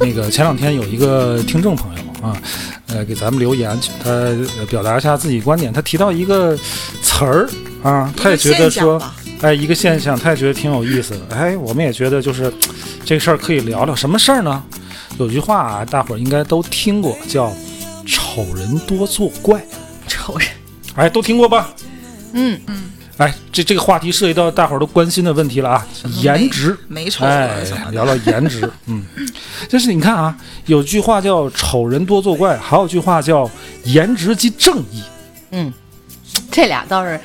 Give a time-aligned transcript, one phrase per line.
[0.00, 2.40] 那个前两天有一个听众朋友啊，
[2.86, 5.72] 呃，给咱们留言，他呃表达一下自己观点。
[5.72, 6.56] 他提到一个
[7.02, 7.48] 词儿
[7.82, 9.00] 啊，他也觉得说，
[9.40, 11.36] 哎，一个现象，他也觉得挺有意思的。
[11.36, 12.52] 哎，我们也觉得就是
[13.04, 13.94] 这个事儿可以聊聊。
[13.94, 14.62] 什么事儿呢？
[15.18, 17.52] 有句话啊，大伙儿应该都听过，叫
[18.06, 19.60] “丑人多作怪”。
[20.06, 20.48] 丑人，
[20.94, 21.70] 哎，都听过吧？
[22.32, 22.82] 嗯嗯。
[23.18, 25.86] 哎，这这个话题涉及到大伙儿都关心的问题了啊，
[26.22, 29.04] 颜值，没丑，哎，聊聊颜值， 嗯，
[29.68, 30.36] 就是你看啊，
[30.66, 33.50] 有句话叫“丑人多作怪”，还有句话叫
[33.84, 35.02] “颜值即正义”，
[35.50, 35.72] 嗯，
[36.50, 37.20] 这俩倒是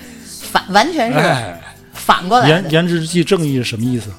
[0.52, 1.56] 反，完全是
[1.94, 4.10] 反过来颜颜值即正义是什么意思？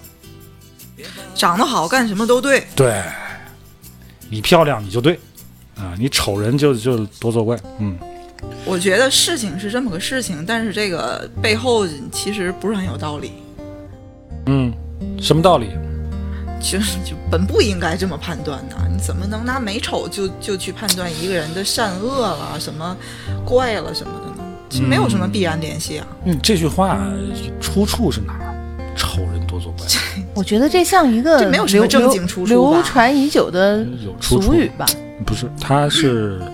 [1.35, 2.65] 长得好，干什么都对。
[2.77, 3.03] 对，
[4.31, 5.19] 你漂亮你就对，
[5.77, 7.99] 啊，你丑人就就多作怪，嗯。
[8.65, 13.33] 我觉得事情是这么个事情，但是这个背后其实不是很有道理。
[14.47, 14.73] 嗯，
[15.21, 15.69] 什么道理？
[16.61, 18.77] 其实就本不应该这么判断的。
[18.91, 22.97] 你怎么能拿美丑就就去判断一个人的善恶了、什么
[23.45, 24.49] 怪了什么的呢？
[24.71, 26.07] 其实没有什么必然联系啊。
[26.25, 26.99] 嗯，这句话
[27.61, 28.55] 出处是哪儿？
[28.97, 29.87] 丑人多作怪。
[30.33, 33.85] 我觉得这像一个这没有什么正经出处流传已久的
[34.21, 34.87] 俗语吧？
[35.27, 36.41] 不是，它是。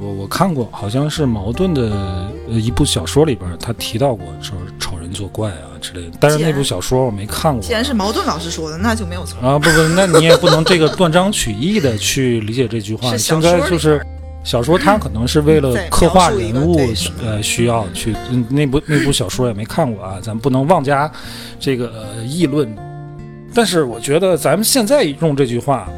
[0.00, 6.16] 我我看过，好像是茅盾的呃一部小说里边，他提到过说丑人作怪啊之类的。
[6.20, 7.60] 但是那部小说我没看过。
[7.60, 9.58] 既然是茅盾老师说的，那就没有错啊！
[9.58, 13.12] 不不，那你也不能这个断章取义的去理解这句话。
[13.14, 14.00] 应该就是
[14.44, 16.78] 小说，它可能是为了刻画人物
[17.20, 18.14] 呃需要去。
[18.48, 21.10] 那部那部小说也没看过啊，咱不能妄加
[21.58, 21.92] 这个
[22.24, 22.72] 议论。
[23.52, 25.88] 但是我觉得咱们现在用这句话。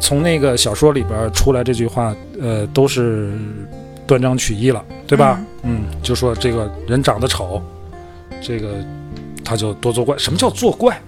[0.00, 3.32] 从那个小说里边出来这句话，呃，都是
[4.06, 5.40] 断章取义了，对吧？
[5.62, 7.62] 嗯，就说这个人长得丑，
[8.42, 8.76] 这个
[9.44, 10.16] 他就多作怪。
[10.18, 11.00] 什么叫作怪？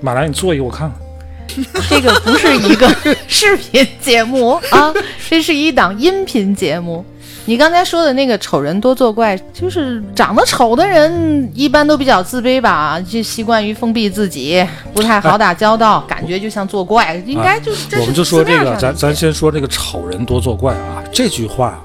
[0.00, 0.98] 马来，你做一个我看看。
[1.88, 2.88] 这个不是一个
[3.28, 4.92] 视频节目啊，
[5.28, 7.04] 这是一档音频节目。
[7.44, 14.64] 你刚才说的那个丑人多作怪，就是长得丑的人一般都比较自卑吧，就习惯于封闭自己，
[14.94, 17.20] 不太好打交道，感觉就像作怪。
[17.26, 21.84] 应该就是我们就说这个，咱咱先说这个丑人多作怪啊，这句话，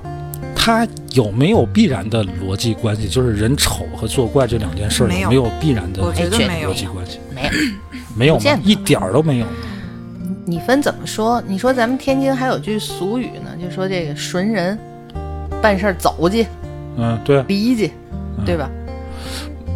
[0.56, 3.09] 它有没有必然的逻辑关系？
[3.09, 7.19] 就是人丑和作怪这两件事有没有必然的逻辑关系？
[7.34, 7.59] 没有，
[8.16, 8.59] 没有吗？
[8.63, 9.46] 一点儿都没有。
[10.46, 11.41] 你分怎么说？
[11.47, 14.78] 你说咱们天津还有句俗语呢，就说这个纯人。
[15.67, 16.47] 办事走去，
[16.95, 17.91] 嗯，对，离去，
[18.45, 18.69] 对吧？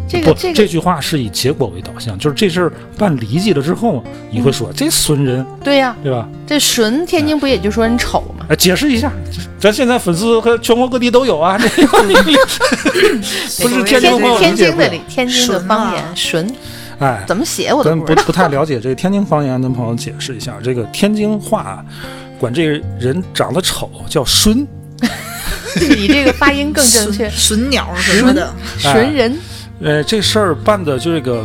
[0.08, 6.26] 这个这这句话是以结果为导向，就是这事儿办离去了之后，你会说这损人，对呀，对吧？
[6.46, 8.46] 这损天津不也就说人丑吗？
[8.48, 9.12] 哎，解释一下，
[9.60, 16.50] 咱现在粉丝和全国各地都有啊，这 不是天津天津的天津的方言损，
[17.00, 21.84] 哎，怎么写我都不不太了解这个天津方言的朋友解释一下，这个天津话
[22.38, 24.66] 管这个人长得丑叫损。
[25.80, 29.36] 你这个发音更正确， 损鸟什么的，损人。
[29.80, 31.44] 呃，这事儿办的就这个，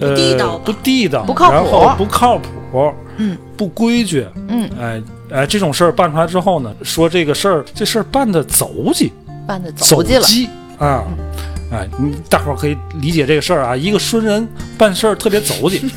[0.00, 0.10] 呃，
[0.58, 9.12] 不地道，不靠谱，不靠谱，嗯，不规矩，嗯，哎哎，这种事儿办出来之后呢，说这个事儿，这事儿办的走起，
[9.46, 10.26] 办的走起了。
[10.86, 11.02] 啊，
[11.72, 15.90] 哎，你大伙儿可以理解这个事儿啊，一个孙人办事儿特别走起，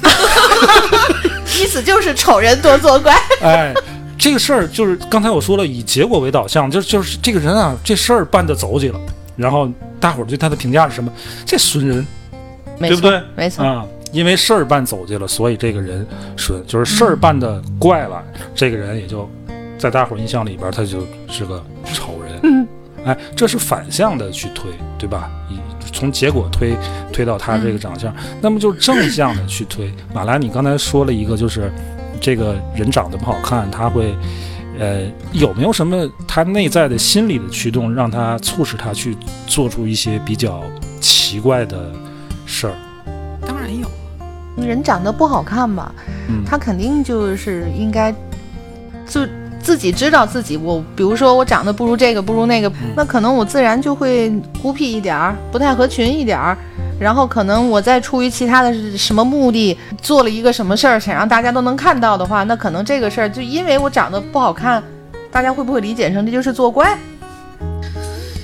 [1.60, 3.14] 意思就是丑人多作怪，
[3.44, 3.74] 哎。
[4.22, 9.00] 这个事儿就是刚才我说了，以结果为导向，就就是这个人啊，这事儿办的走起了，
[9.36, 9.68] 然后
[10.00, 11.12] 大伙儿对他的评价是什么？
[11.44, 12.06] 这损人，
[12.80, 13.20] 对不对？
[13.36, 16.06] 没错啊，因为事儿办走去了，所以这个人
[16.38, 18.24] 损，就是事儿办的怪了，
[18.54, 19.28] 这个人也就
[19.80, 22.40] 在大伙儿印象里边，他就是个丑人。
[22.44, 22.68] 嗯，
[23.04, 24.70] 哎，这是反向的去推，
[25.00, 25.32] 对吧？
[25.50, 25.58] 以
[25.92, 26.78] 从结果推
[27.12, 29.92] 推到他这个长相，那么就正向的去推。
[30.14, 31.74] 马来，你刚才说了一个，就是。
[32.22, 34.16] 这个人长得不好看，他会，
[34.80, 35.02] 呃，
[35.32, 40.62] 有没有什么他内在的心理的驱动，让他促使他去做出一些比较
[41.02, 41.92] 奇怪的
[42.46, 42.74] 事儿？
[43.46, 43.88] 当然有，
[44.64, 45.92] 人长得不好看吧，
[46.46, 48.14] 他肯定就是应该，
[49.08, 49.28] 就
[49.60, 54.32] 自己知道自己，我比如说我长得不如这个，不如那个，那可能我自然就会
[54.62, 56.56] 孤僻一点儿，不太合群一点儿。
[57.02, 64.84] 然后可能我再出于其他的什么目的做了一个什么事儿，想让大家都能看到的话，那可能这个事儿就因为我长得不好看，
[65.32, 66.96] 大家会不会理解成这就是作怪？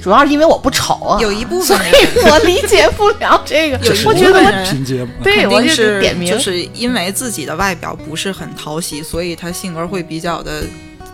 [0.02, 3.78] 主要是因为我不丑啊，有一部所分以我理解不了这个。
[3.86, 10.64] 有一我觉得我对我就肯定是点名就是因为自己的外表不是很讨喜，所以他性格会比较的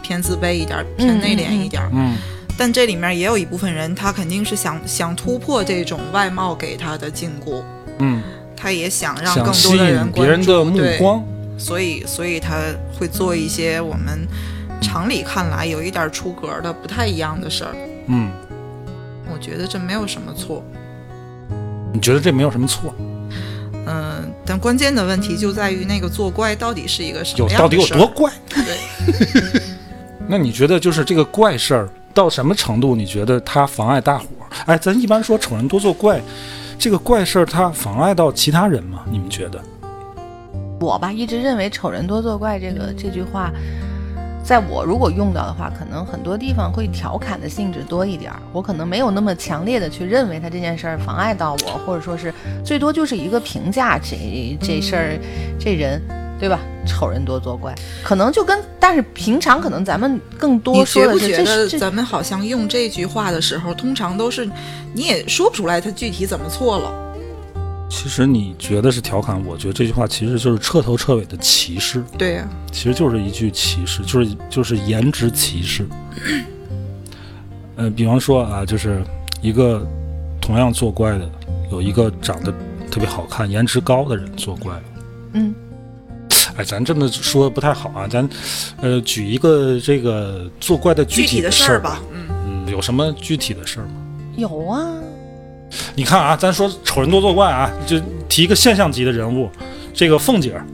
[0.02, 1.84] 偏自卑一点，偏内敛一点。
[1.92, 2.16] 嗯
[2.58, 7.62] 但这里面也有一部分人，他肯定是想想突破这种外貌给他的禁锢，
[8.00, 8.22] 嗯，
[8.56, 11.24] 他也想让更多的人关注人的目光，
[11.58, 12.62] 所以所以他
[12.98, 14.28] 会做一些我们
[14.82, 17.76] 常理看来有一点出格的、不太一样的事儿。
[18.08, 18.30] 嗯，
[19.34, 20.64] 我觉得这没有什么错，
[21.92, 22.94] 你觉得这没有什么错？
[23.86, 27.98] 嗯，但关键的问题就在于那个作怪到底是一个什么样有到底的事儿？
[27.98, 28.32] 有多怪？
[28.48, 29.62] 对，
[30.28, 32.96] 那你觉得就是这个怪事儿到什么程度？
[32.96, 34.48] 你觉得他妨碍大伙儿？
[34.68, 36.22] 哎，咱一般说丑人多作怪，
[36.78, 39.04] 这个怪事儿它妨碍到其他人吗？
[39.10, 39.60] 你们觉得？
[40.80, 43.50] 我吧，一直认为“丑人多作怪”这个这句话，
[44.44, 48.40] 在我如果用到的话，可能很多地方会调侃的性质多一点儿。
[48.52, 52.34] 我可能没有那么强烈的去认为他这件事儿妨碍到我，或者说是
[52.66, 55.20] 最多就是一个评价这这事儿
[55.58, 56.02] 这人，
[56.38, 56.60] 对吧？
[56.86, 57.74] 丑人多作怪，
[58.04, 64.46] 可能就跟但是平常可能咱们更多说的是觉不觉得咱们好像用这句话的时候，通常都是
[64.94, 66.92] 你也说不出来他具体怎么错了。
[67.90, 75.88] 其实你觉得是调侃，我觉得这句话其实就是彻头彻尾的歧视，对呀、其实就是一句歧视，就是就是颜值歧视。
[77.78, 79.02] 呃，比方说啊，就是
[79.42, 79.88] 一个
[80.42, 81.30] 同样作怪的，
[81.72, 82.54] 有一个长得
[82.92, 84.84] 特别好看、颜值高的人作怪了。
[85.36, 85.56] 嗯，
[86.58, 88.28] 哎，咱这么说不太好啊，咱
[88.82, 93.92] 呃举一个这个作怪的具体的事儿吧，嗯，嗯，有什么具体的事儿吗？
[94.36, 94.88] 有啊，
[95.96, 99.50] 你看啊，咱说丑人多作怪啊，就提一个现象级的人物，
[99.94, 100.66] 这个凤姐儿，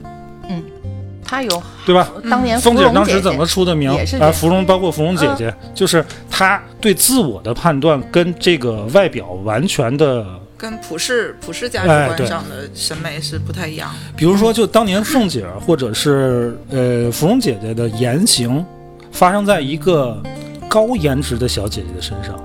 [1.22, 2.10] 他有对吧？
[2.28, 3.90] 当年凤姐儿芙蓉姐姐当时怎么出的名
[4.20, 4.32] 啊？
[4.32, 10.26] 芙蓉包括芙蓉姐姐，就是她对自我的判断跟这个外表完全的，
[10.60, 14.12] 跟普世普世价值观上的审美是不太一样的。
[14.14, 18.62] 比如说就当年凤姐 或者是呃芙蓉姐姐的言行，
[19.10, 20.22] 发生在一个
[20.68, 22.38] 高颜值的小姐姐的身上，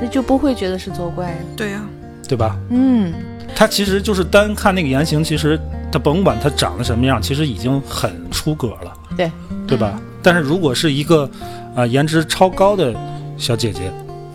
[0.00, 1.38] 那就不会觉得是作怪啊。
[1.56, 1.82] 对呀、
[2.28, 2.56] 对吧？
[2.70, 3.12] 嗯，
[3.56, 5.58] 她其实就是单看那个言行，其实
[5.90, 8.92] 她甭管她长得什么样，其实已经很出格了。
[9.16, 9.30] 对，
[9.66, 10.00] 对吧？
[10.22, 11.28] 但是如果是一个
[11.74, 12.94] 啊、颜值超高的
[13.36, 13.90] 小姐姐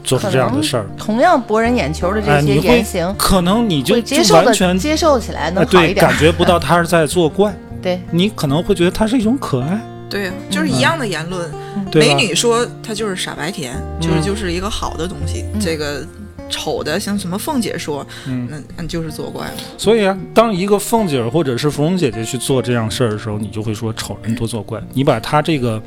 [0.07, 6.07] 做出这样的事儿，同样博人眼球的这哎，些言行，可能你就接就受完全接受起来啊能好对一点。
[6.07, 11.51] 感觉不到他是在作怪， 对，你可能会觉得他是一种可爱，对、就是一样的言论。
[11.91, 12.07] 对？
[12.07, 15.45] 美女说她就是傻白甜，就是嗯就是一个好的东西。
[15.53, 16.05] 嗯这个
[16.49, 19.53] 丑的，像什么凤姐说，嗯，那那就是作怪了。
[19.77, 24.81] 所以啊，当一个凤姐儿或者是芙蓉姐姐去做这样事儿的时候，你就会说丑人多作怪。
[24.93, 25.81] 你把她这个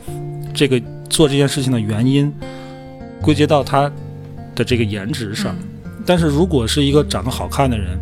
[0.54, 2.32] 这个做这件事情的原因
[3.20, 3.90] 归结到她
[4.54, 5.66] 的这个颜值上，嗯
[6.06, 7.98] 但是如果是一个长得好看的人，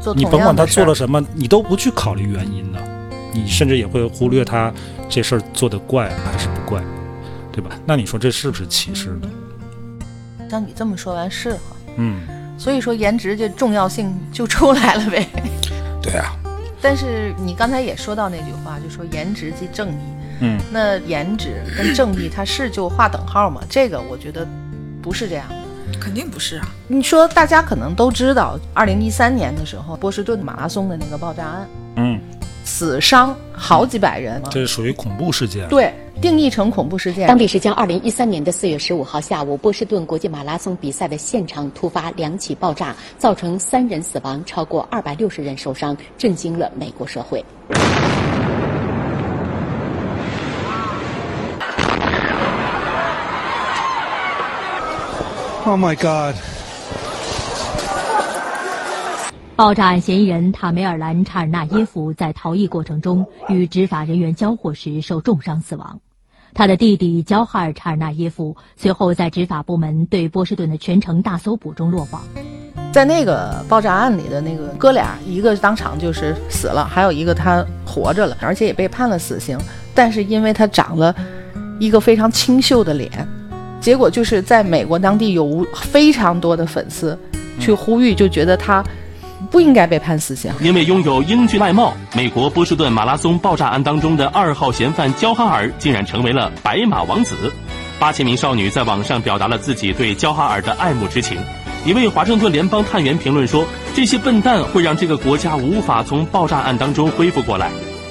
[0.00, 2.78] 做你甭管他做了什么，你都不去考虑原因的，
[3.32, 4.72] 你甚至也会忽略他
[5.08, 6.82] 这事儿做的怪还是不怪，
[7.50, 7.70] 对吧？
[7.86, 9.28] 那你说这是不是歧视呢？
[10.50, 12.20] 像你这么说完是哈，嗯，
[12.58, 15.26] 所以说颜值这重要性就出来了呗。
[16.02, 16.36] 对啊，
[16.80, 19.98] 但是你刚才也说到那句话，就说颜值即正义。
[20.40, 23.62] 嗯，那颜值跟正义它是就划等号吗？
[23.68, 24.46] 这个我觉得
[25.00, 25.59] 不是这样的。
[25.98, 26.68] 肯定不是啊。
[26.88, 32.20] 你说大家可能都知道，二零一三年的时候，波士顿马拉松的那个爆炸案，嗯，
[32.64, 35.68] 死伤好几百人，这是属于恐怖事件。
[35.68, 37.26] 对，定义成恐怖事件。
[37.26, 47.44] 当地时间二零一三年的四月十五号下午，波士顿国际马拉松比赛的现场突发两起爆炸，造成三人死亡，超过二百六十人受伤，震惊了美国社会。
[55.70, 56.34] Oh my God.
[59.54, 66.00] 爆炸案嫌疑人塔梅尔兰·查尔纳耶夫在逃逸过程中与执法人员交火时受重伤死亡。
[66.54, 72.20] 他的弟弟焦哈尔·查尔纳耶夫随后在执法部门对波士顿的全城大搜捕中落网。
[72.92, 79.56] 在那个爆炸案里的那个哥俩，一个当场就是死了，还有一个他活着了，而且也被判了死刑。
[79.94, 81.14] 但是因为他长了
[81.78, 83.08] 一个非常清秀的脸，
[83.80, 87.18] 结果就是在美国当地有无非常多的粉丝
[87.58, 88.84] 去呼吁，就觉得他
[89.50, 90.52] 不应该被判死刑。
[90.60, 97.34] 因为拥有英俊外貌，美国波士顿马拉松爆炸案当中的二号嫌犯焦哈尔竟然成为了白马王子。
[97.98, 101.36] 八千名少女在网上表达了自己对焦哈尔的爱慕之情。
[101.84, 107.70] 一位华盛顿联邦探员评论说：“这些笨蛋会让这个国家无法从爆炸案当中恢复过来。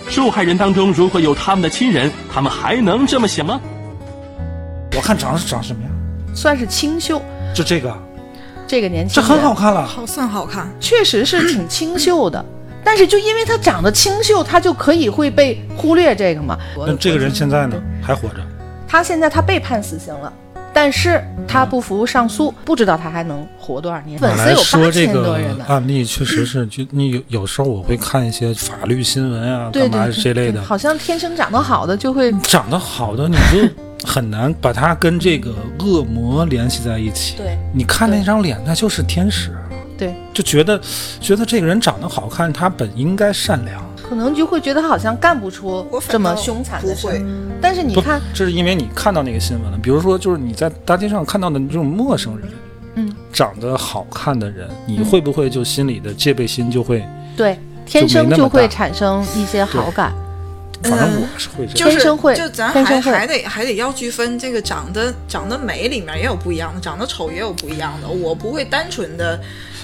[0.09, 3.61] 受害人当中如果有他们的亲人，他们还能这么想吗？”
[4.95, 5.91] 我看长长什么样？
[6.35, 7.21] 算是清秀，
[7.53, 7.93] 就这个，
[8.67, 9.85] 这个年轻这很好看了。
[9.85, 12.43] 好算好看，确实是挺清秀的。
[12.83, 16.57] 但是就因为他长得清秀，他就可以会被忽略这个嘛？
[16.77, 17.75] 那这个人现在呢？
[18.01, 18.35] 还活着？
[18.87, 20.31] 他现在他被判死刑了，
[20.73, 24.17] 但是他不服上诉，不知道他还能活多少年。
[24.17, 25.65] 粉丝有八说这个千多人呢。
[25.67, 33.67] 案例，确实是，就你有有时候我会看一些法律新闻啊，干嘛这类的，好像天生长得好的就会长得好的你就
[34.03, 37.35] 很难把他跟这个恶魔联系在一起。
[37.37, 39.51] 对你看那张脸，那就是天使，
[39.97, 40.79] 对，就觉得
[41.19, 43.83] 觉得这个人长得好看，他本应该善良。
[44.01, 47.23] 可能就会觉得他好像干不出这么凶残的事不会。
[47.61, 49.77] 但是你看，，这是因为你看到那个新闻了。
[49.77, 52.47] 比如说，就是你在大街上看到的这种陌生人，
[52.95, 57.07] 嗯，长得好看的人，你会不会就心里的戒备心就会？
[57.37, 60.11] 对，天生就会产生一些好感。
[60.83, 61.75] 反正我是会这样。
[61.75, 68.07] 就是天生会就咱还还得还得要区分这个长得长得美里面也有不一样的，长得丑也有不一样的。
[68.07, 69.39] 我不会单纯的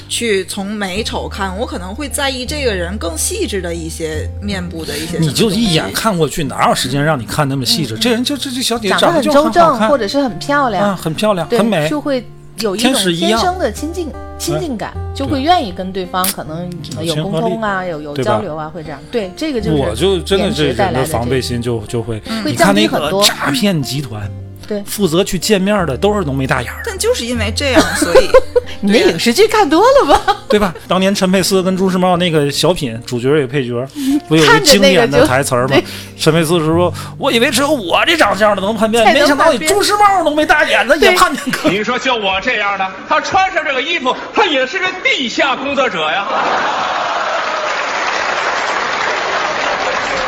[0.08, 5.18] 去从美丑看，我可能会在意这个人更细致的一些面部的一些。
[5.18, 7.98] 你就一眼看过去，哪有时间让你看那么细致？
[7.98, 11.90] 这人就这这小姐长得很周正，或者是很漂亮，啊，很漂亮，很美。
[11.90, 12.26] 就会
[12.60, 16.70] 有一种天生的亲近亲近感，就会愿意跟对方可能
[17.02, 19.00] 有沟通啊，有有交流啊，会这样。
[19.12, 24.30] 对，这个就是我就真的这颜值带人的防备心就就会，会降低很多诈骗集团，
[24.68, 28.30] 对负责去见面的都是浓眉大眼儿，但就是因为这样，所以
[28.82, 30.36] 你的影视剧看多了吧？
[30.50, 30.74] 对吧？
[30.88, 33.86] 当年陈佩斯跟朱时茂那个小品，主角与配角，
[34.28, 35.78] 不有一经典的台词儿吗？
[36.20, 41.70] 陈佩斯是说：“我以为只有我这长相的能叛变，没想到你朱时茂浓眉大眼的也叛变可。
[41.70, 46.26] 你说就我这样的，他穿上这个衣服，他也是个地下工作者呀。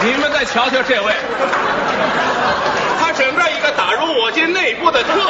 [0.04, 1.12] 你们再瞧瞧这位，
[3.18, 5.22] 他整个一个打入我军内部的特务。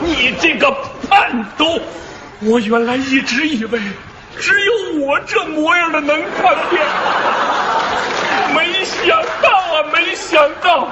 [0.00, 0.68] 你这个
[1.08, 1.80] 叛徒！
[2.40, 3.80] 我原来一直以为
[4.36, 4.72] 只有
[5.06, 6.84] 我这模样的能叛变。
[8.52, 10.88] 没想到啊，没想到，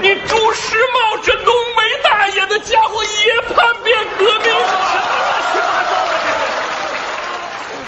[0.00, 6.22] 你朱时茂这浓眉大眼的家伙也叛变革命，什么乱七八糟的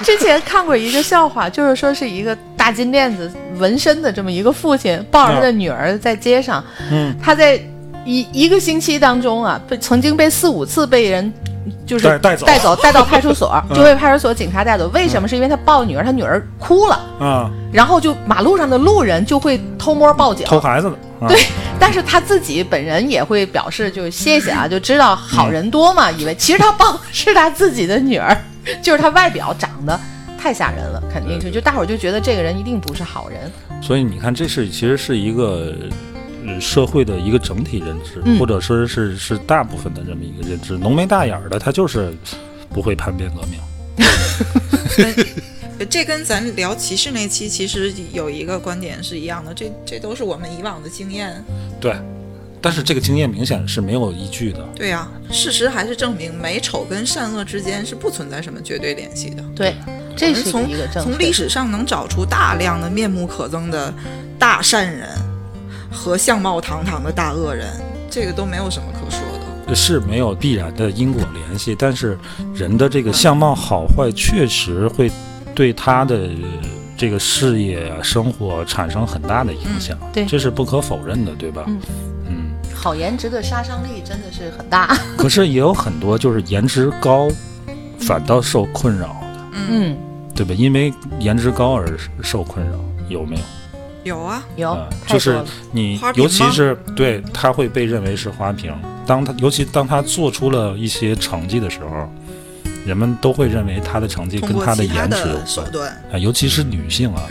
[0.03, 0.17] 这是？
[0.19, 2.37] 之前看过一个笑话，就是说是一个
[2.69, 7.59] 大金链子纹身的这么一个父亲，抱着他的女儿在街上，嗯，他在
[8.05, 11.33] 一一个星期当中啊，被曾经被四五次被人。
[11.87, 14.87] 就是带带走带走，带到派出所， 就被派出所警察带走。
[14.89, 15.27] 为什么？
[15.27, 20.47] 是因为他抱女儿，他女儿哭了，啊，然后就马路上的路人就会偷摸报警。
[20.47, 20.97] 偷孩子的，
[21.27, 21.39] 啊、 对，
[21.81, 28.37] 但是他自己本人也会表示，就谢谢啊，就知道好人多嘛，以为其实他抱的是他自己的女儿，
[28.83, 29.99] 就是他外表长得
[30.39, 33.51] 太吓人了，肯定是，就大伙儿就觉得这个人一定不是好人。
[33.83, 35.75] 所以你看，这是其实是一个
[36.47, 40.79] 呃社会的一个整体认知，嗯或者说是是大部分的这么一个认知。
[40.79, 42.15] 浓眉大眼儿的，他就是
[42.71, 43.59] 不会叛变革命。
[45.89, 51.33] 这跟咱聊歧视那期其实有一个观点是一样的，这这都是我们以往的经验。
[51.81, 51.95] 对，
[52.61, 54.59] 但是这个经验明显是没有依据的。
[54.75, 59.45] 对呀、事实还是证明美丑跟善恶之间是不存在什么绝对联系的。
[59.55, 59.77] 对，
[60.19, 63.95] 这是从一个从历史上能找出大量的面目可憎的
[64.39, 65.09] 大善人
[65.91, 67.69] 和相貌堂堂的大恶人，
[68.11, 69.75] 这个都没有什么可说的。
[69.75, 72.19] 是没有必然的因果联系，但是
[72.55, 75.13] 人的这个相貌好坏确实会
[75.55, 76.27] 对他的
[76.97, 81.65] 这个事业啊、生活产生很大的影响，对这是不可否认的，对吧？
[81.67, 81.81] 嗯
[82.31, 82.35] 嗯
[82.75, 84.97] 好颜值的杀伤力真的是很大。
[85.19, 87.29] 可是也有很多就是颜值高，
[88.01, 89.99] 反倒受困扰的，嗯，
[90.39, 90.55] 对吧？
[90.57, 92.75] 因为颜值高而受困扰，
[93.09, 93.43] 有没有？
[94.05, 95.43] 有啊，有啊，就是。
[95.73, 98.73] 你尤其是对他会被认为是花瓶。
[99.05, 102.09] 当他尤其当他做出了一些成绩的时候，
[102.87, 107.23] 人们都会认为他的成绩跟他的颜值有关段，啊，尤其是女性啊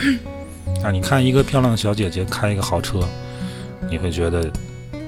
[0.83, 2.99] 啊，你看一个漂亮的小姐姐开一个豪车，
[3.89, 4.41] 你会觉得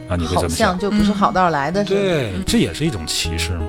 [0.07, 0.69] 啊，你会怎么想？
[0.69, 1.83] 像就不是好道来的。
[1.83, 3.65] 对，这也是一种歧视嘛。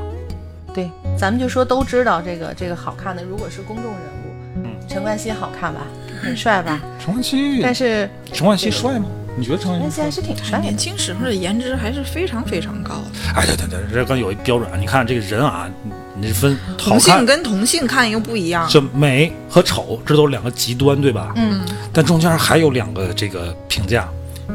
[0.73, 4.20] 对，咱们就说都知道这个这个好看的，如果是公众人物，
[4.65, 5.81] 嗯陈冠希好看吧，
[6.23, 6.81] 很帅吧？
[6.99, 9.07] 陈冠希，但是陈冠希帅吗？
[9.39, 10.03] 你觉得陈陈冠希帅？
[10.03, 10.79] 冠希还是挺帅年的。
[10.79, 13.33] 轻时候的颜值还是非常非常高的。
[13.37, 14.77] 哎，对对对，这刚有一标准啊！
[14.77, 15.71] 你看这个人啊，
[16.17, 18.67] 你这分同性、跟同性看又不一样。
[18.69, 21.33] 这美和丑，这都是两个极端，对吧？
[21.37, 21.61] 嗯，
[21.93, 24.09] 但中间还有两个这个评价，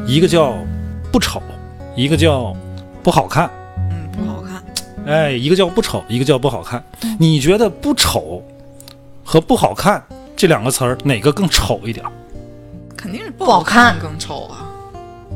[0.06, 0.54] 一个叫
[1.10, 1.42] 不丑，
[1.96, 2.54] 一个叫
[3.02, 3.50] 不好看，
[3.90, 4.62] 嗯，不好看。
[5.06, 6.82] 哎，一个叫不丑，一个叫不好看。
[7.18, 8.42] 你觉得不丑
[9.26, 10.00] 和不好看
[10.36, 12.06] 这两个词儿哪个更丑一点？
[12.96, 14.70] 肯定是不不好看看更丑啊。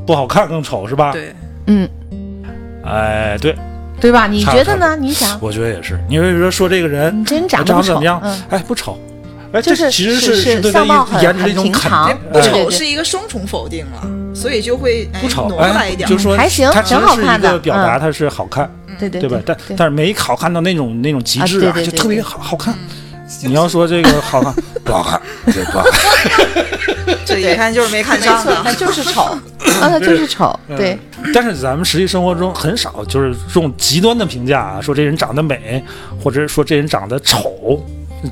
[0.07, 1.13] 不好看更丑是吧？。
[1.13, 1.35] 对，
[1.67, 1.89] 嗯，
[2.85, 3.55] 哎，对，
[4.01, 4.29] 对吧？
[4.29, 4.97] 你觉得呢？
[4.97, 5.99] 你想，我觉得也是。
[6.09, 8.21] 你比如说说这个人你这人长怎么样？
[8.23, 8.97] 嗯，哎，不丑。
[9.53, 10.85] 哎，这就是其实是是对他
[11.21, 12.17] 颜值的一种肯定。
[12.33, 16.09] 不丑是一个双重否定了，所以就会哎不丑，挪过来哎，一点。
[16.09, 18.71] 就说还行挺好看的个表达，嗯它是好看，
[19.01, 19.43] 对对对吧？
[19.45, 22.73] 但但是没好看到那种那种极致啊就特别对好好看。
[23.43, 25.21] 你要说这个好看 不好看，
[25.53, 26.65] 这不好看。
[27.25, 28.75] 这一看就是没看上他的。
[28.75, 29.39] 就是丑，啊，
[29.81, 35.83] 他就是丑， 对，嗯但是咱们实际生活中很少就是用极端的评价啊，说这人长得美，
[36.23, 37.81] 或者说这人长得丑。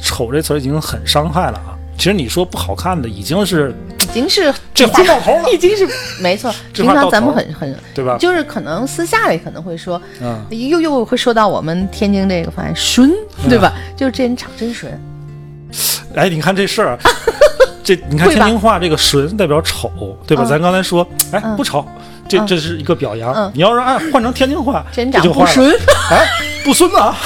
[0.02, 1.72] 丑这词儿已经很伤害了啊。
[1.96, 5.50] 其实你说不好看的已经是已经是这话到头了。
[5.52, 5.88] 已经 是
[6.20, 6.52] 没错。
[6.72, 8.16] 平常咱们很很对吧？
[8.18, 13.10] 就是可能私下里可能会说，嗯，又又会说到我们天津这个发现纯，
[13.42, 13.48] 嗯。
[13.48, 13.72] 对吧？
[13.96, 14.92] 就是这人长真纯，
[16.14, 16.98] 哎，你看这事儿啊，
[17.84, 19.90] 这你看天津话这个“纯”代表丑，
[20.26, 20.42] 对吧？
[20.44, 20.46] 嗯。
[20.46, 21.56] 咱刚才说，哎，嗯。
[21.56, 21.84] 不丑，
[22.28, 22.46] 这嗯。
[22.46, 23.32] 这是一个表扬。
[23.34, 23.50] 嗯。
[23.54, 25.70] 你要是按换成天津话，这就不纯，
[26.10, 26.26] 哎，
[26.64, 27.16] 不孙子啊，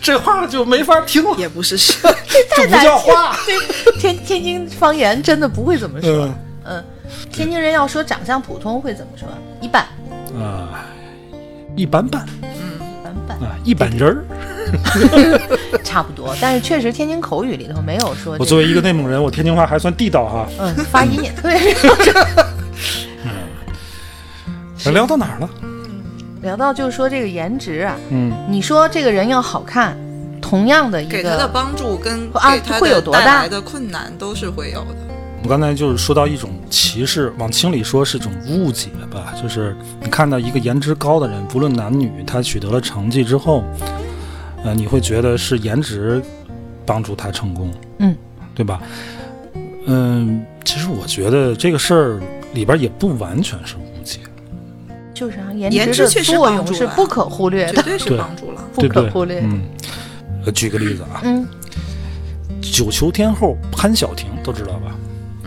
[0.00, 1.94] 这话就没法听了，也不是是，
[2.56, 3.36] 这不叫话。
[3.46, 3.56] 对，
[3.98, 6.10] 天天津方言真的不会怎么说。
[6.26, 6.34] 嗯
[6.66, 6.84] 嗯，
[7.30, 9.28] 天津人要说长相普通会怎么说？
[9.60, 9.82] 一般，
[10.40, 10.84] 啊，
[11.76, 12.48] 一般般嗯
[12.80, 14.24] 一般般，啊，一般人儿。
[15.84, 16.34] 差不多。
[16.40, 18.34] 但是确实天津口语里头没有说。
[18.40, 20.48] 我作为一个内蒙人，我天津话还算地道哈。
[20.58, 21.74] 嗯，发音也对。
[24.86, 25.48] 嗯聊到哪儿了？
[26.44, 29.96] 聊到就是说这个颜值啊，嗯，你说这个人要好看，
[30.40, 34.96] 同样的一个给他的帮助跟啊他会有多大的困难都是会有的。
[35.42, 43.64] 我刚才就是说到一种歧视，往轻里说是一种误解吧，就是你看到一个颜值高的人，不论男女，他取得了成绩之后，
[44.62, 46.22] 呃，你会觉得是颜值
[46.84, 48.14] 帮助他成功，嗯，
[48.54, 48.82] 对吧？
[49.86, 52.20] 嗯，其实我觉得这个事儿
[52.52, 54.20] 里边也不完全是误解，
[55.14, 58.60] 就是啊，颜颜值的值确实作帮助是不可忽略的，绝对是帮助了。
[58.74, 58.94] 不对不？
[58.94, 59.40] 可忽略。
[59.40, 59.62] 嗯，
[60.44, 61.46] 呃，举个例子啊，嗯，
[62.60, 64.90] 九球天后潘晓婷都知道吧？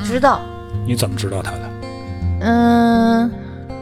[0.05, 0.39] 知道。
[0.87, 1.59] 你怎么知道她的？
[2.39, 3.29] 嗯，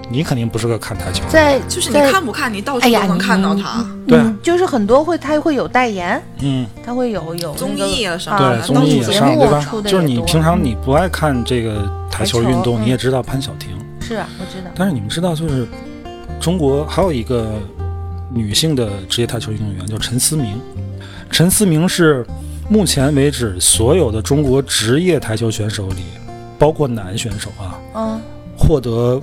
[0.10, 3.86] 你肯定不是个看台球的，在就是你在看不看，你到处都能看到你他。
[4.08, 6.66] 对就是很多会他会有代言，嗯。
[6.84, 9.82] 他会有有综艺啊什么啊的对，综艺上，对吧目出？
[9.82, 13.70] 的就是你平常你不爱看这个台球运动，你也知道潘晓婷。
[14.08, 14.70] 是啊，我知道。
[14.76, 15.68] 但是你们知道，就是
[16.40, 17.60] 中国还有一个
[18.32, 20.62] 女性的职业台球运动员叫陈思明。
[21.32, 22.24] 陈思明是
[22.70, 26.04] 目前为止所有的中国职业台球选手里，
[26.60, 28.22] 包括男选手啊，嗯，
[28.56, 29.20] 获得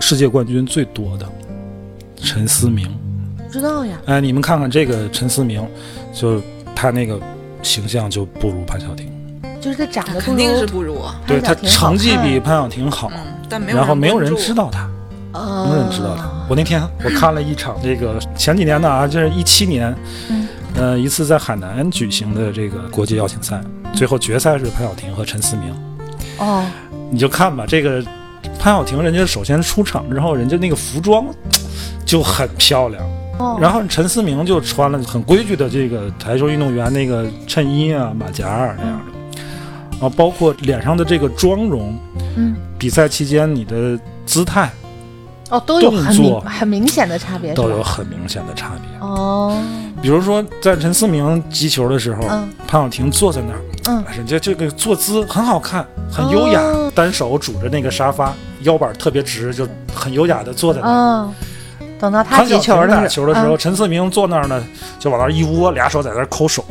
[0.00, 1.26] 世界冠军最多的。
[2.16, 2.86] 陈思明，
[3.38, 3.98] 不知道呀。
[4.04, 5.66] 哎，你们看看这个陈思明，
[6.12, 6.42] 就
[6.74, 7.18] 他那个
[7.62, 9.10] 形象就不如潘晓婷。
[9.60, 11.14] 就是他长得肯定是不如我。
[11.26, 14.90] 对他潘晓婷好成绩比潘晓婷好，嗯，但没有然后没有人知道他，
[15.30, 16.28] 呃没有人知道他。
[16.48, 19.94] 我那天我看了一场这个前几年的啊，就是一七年，
[20.28, 20.48] 嗯。
[20.76, 23.60] 呃，一次在海南举行的这个国际邀请赛，
[23.92, 25.72] 最后决赛是潘晓婷和陈思明。
[26.38, 26.64] 哦，
[27.12, 28.02] 你就看吧，这个
[28.58, 31.26] 潘晓婷人家首先出场之后，人家那个服装
[32.04, 33.04] 就很漂亮，
[33.38, 33.56] 哦。
[33.60, 39.38] 然后陈思明就穿了很规矩的这个台球运动员那个衬衣啊、马甲啊那样的，
[39.92, 41.96] 然后包括脸上的这个妆容，
[42.36, 44.70] 嗯，比赛期间你的姿态
[45.50, 49.06] 哦，都有很明很明显的差别，都有很明显的差别。
[49.06, 49.56] 哦，
[50.00, 52.48] 比如说在陈思明击球的时候，嗯。
[52.66, 56.90] 潘晓婷坐在那儿，嗯，人家这个坐姿很好看，很优雅，哦。
[56.94, 60.92] 单手拄着那个沙发，腰板特别直，就很优雅的坐在那儿。
[60.92, 61.34] 嗯，
[62.00, 63.58] 等到他击球的打球的时候，嗯。
[63.58, 64.60] 陈思明坐那儿呢，
[64.98, 66.64] 就往那儿一窝，俩手在那儿抠手。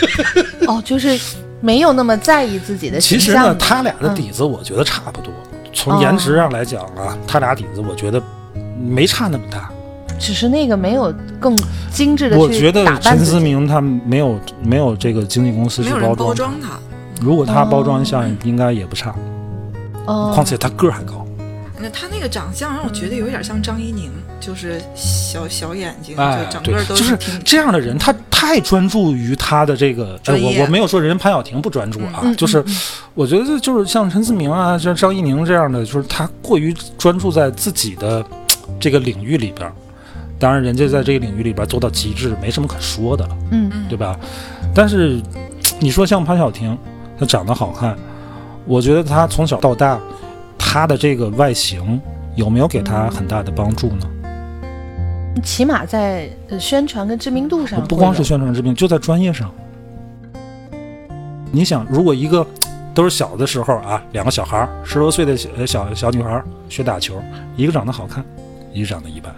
[0.66, 1.18] 哦，就是
[1.64, 5.32] 没有那么在意自己的形象其实呢，他俩的嗯底子我觉得差不多。
[5.72, 8.22] 从颜值上来讲啊，他俩底子我觉得
[8.78, 9.70] 没差那么大。
[10.18, 11.56] 只是那个没有更
[11.90, 16.78] 精致的去我觉得陈思明他没有没有这个经纪公司去包装他。
[17.20, 19.14] 如果他包装一下哦，应该也不差。
[20.06, 21.23] 哦，况且他个儿还高，
[21.78, 30.18] 那他那个长相让我觉得有点像张怡宁，就是小小眼睛，哎就，整个，都就是这样的人，他太专注于他的这个。
[30.26, 32.76] 哎，我我没有说人潘晓婷不专注啊，嗯就是嗯嗯
[33.14, 38.24] 我觉得就是像陈思明啊，像张怡宁这样的，就是他过于专注在自己的
[38.78, 39.72] 这个领域里边儿。
[40.38, 44.18] 当然，人家在这个领域里边做到极致，没什么可说的了，嗯对吧？
[44.74, 45.20] 但是
[45.78, 46.76] 你说像潘晓婷，
[47.18, 47.96] 她长得好看，
[48.66, 49.98] 我觉得她从小到大，
[50.74, 52.00] 她的这个外形
[52.34, 54.10] 有没有给他很大的帮助呢？
[55.40, 59.48] 起码在呃宣传跟知名度上，不光是宣传知名，就在专业上。
[61.52, 62.44] 你想，如果一个
[62.92, 67.22] 都是小的时候啊，两个小孩儿，十多岁的小呃小小女孩儿学打球，
[67.56, 68.24] 一个长得好看，
[68.72, 69.32] 一个长得一般。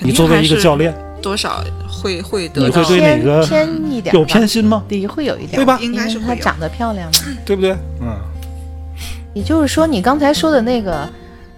[0.00, 4.84] 你作为一个教练，多少会会得到会对哪个偏偏一点有偏心吗？
[4.86, 7.18] 对，会有一点，对吧应该是她长得漂亮嘛。
[7.46, 7.74] 对不对？
[8.02, 8.20] 嗯，
[9.34, 11.08] 也就是说，你刚才说的那个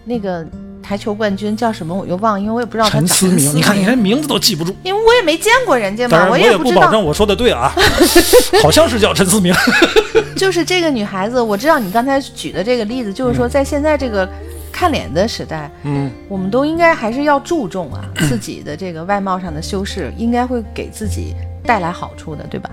[0.05, 0.45] 那个
[0.83, 4.75] 台球冠军叫什么，我又忘了，因为我也不知道他长陈思明，你看你连名字都记不住。
[4.83, 6.59] 因为我也没见过人家嘛，我也知道。
[6.59, 7.73] 不保证我说的对啊，
[8.63, 9.55] 好像是叫陈思明。
[10.37, 14.29] 就是这个女孩子，我知道你刚才举的这个例子，就是说在现在这个
[14.71, 21.35] 看脸的时代，嗯，我们都应该还是要注重啊 自己的这个外貌上的修饰，应该会给自己
[21.65, 22.71] 带来好处的，对吧？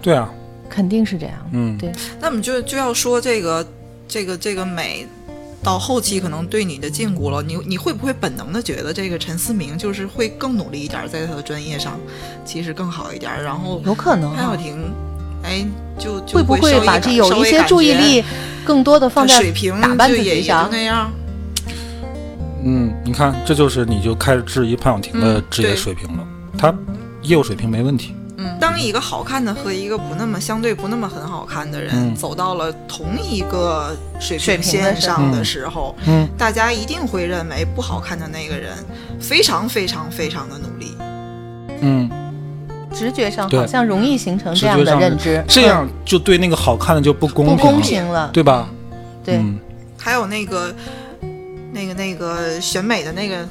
[0.00, 0.28] 对啊，
[0.68, 1.34] 肯定是这样。
[1.52, 3.64] 嗯，对，那么就就要说这个
[4.12, 5.06] 这个这个美，
[5.62, 11.98] 到后期可能对你的禁锢了，你你会不会本能的觉得这个陈思明就是会更努力一点，在他的专业上
[12.44, 14.36] 其实更好一点，然后有可能啊。
[14.36, 14.92] 潘晓婷，
[15.42, 15.66] 哎，
[15.98, 18.22] 就就会不会把这有一些注意力
[18.66, 20.68] 更多的放在水平打扮自己上？
[20.70, 21.10] 那样，
[22.62, 26.28] 嗯，你看，这就是你就开始质疑潘晓婷的嗯职业水平了。
[26.58, 26.74] 她
[27.22, 32.14] 业务水平没问题，嗯，当一个好看的和一个不那么相对不那么很好看的人、嗯。
[32.14, 38.72] 走到了同一个水水平线上的时候，嗯，大家一定会认为不好看的那个人
[39.20, 40.96] 非常非常非常的努力。
[41.80, 42.10] 嗯，
[42.92, 48.30] 直觉上好像容易形成这样的认知，这样就对那个好看的就不公平了，公平了。
[48.32, 48.68] 对吧？
[49.24, 49.58] 对，嗯。
[49.98, 50.74] 还有那个
[51.72, 53.48] 那个那个选美的那个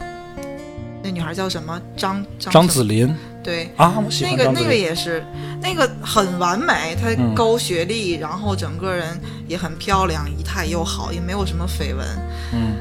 [1.02, 1.82] 那女孩叫什么？
[1.96, 3.72] 张张张子琳对。
[3.78, 4.76] 啊，我喜那个那个。
[4.76, 5.24] 也是，
[5.62, 12.06] 那个很完美，她嗯高学历，然后整个人也很漂亮，仪态又好，也没有什么绯闻。
[12.54, 12.76] 嗯，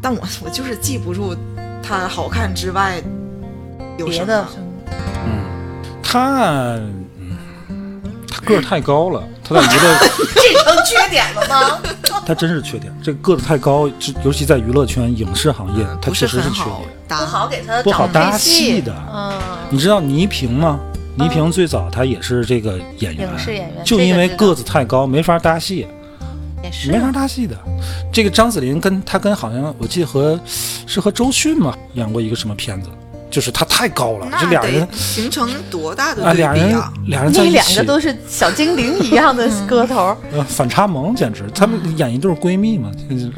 [0.00, 1.34] 但我我就是记不住
[1.82, 3.02] 她好看之外
[3.98, 4.48] 有什别的么。
[6.02, 6.78] 她
[7.68, 9.98] 嗯，她个儿太高了，她在娱乐，
[10.34, 11.78] 这成缺点了吗？
[12.26, 12.92] 她真是缺点。
[13.02, 16.88] 这个个子太高，就尤其在娱乐圈、影视行业，她确实是缺点。
[17.08, 19.32] 搭，不好给他不好搭找配戏的嗯，
[19.70, 20.78] 你知道倪萍吗？
[21.16, 25.86] 倪萍最早她也是这个演员，影视演员就因为个子太高，没法搭戏。
[26.60, 27.56] 也是没法搭戏的。
[28.12, 32.88] 这个张子琳跟她跟好像我记得和是和周迅嘛演过一个什么片子，
[33.30, 36.92] 就是她太高了，这俩人形成多大的啊，对俩人比啊！
[37.06, 43.30] 俩人在一起那两个，都是小精灵一样的个头，呃，反差萌简直，他们演一对闺蜜嘛，就是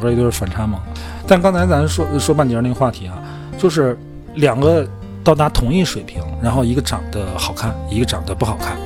[0.00, 0.80] 个一对反差萌。
[1.26, 3.14] 但刚才咱说说半截那个话题啊，
[3.58, 3.98] 就是
[4.34, 4.86] 两个
[5.24, 8.76] 到达同一水平，然后一个长得好看，一个长得不好看。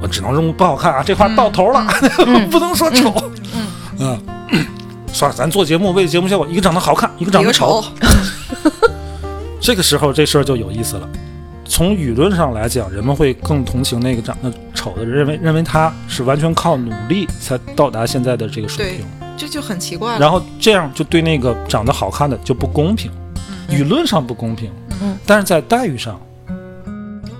[0.00, 1.86] 我只能用不好看啊，这话到头了，
[2.50, 3.12] 不能说丑。
[3.98, 4.16] 嗯，
[5.12, 7.88] 算了，咱做节目为节目效果，一个长得好看，一个长得丑丑。
[9.60, 11.08] 这个时候这事儿就有意思了。
[11.64, 19.06] 从舆论上来讲，人们会更同情那个长得丑的人，认为认为他是完全靠努力才到达现在的这个水平，
[19.38, 20.18] 这就很奇怪。
[20.18, 23.10] 然后这样就对那个长得好看的就不公平，
[23.70, 24.70] 舆论上不公平，
[25.00, 26.20] 嗯，但是在待遇上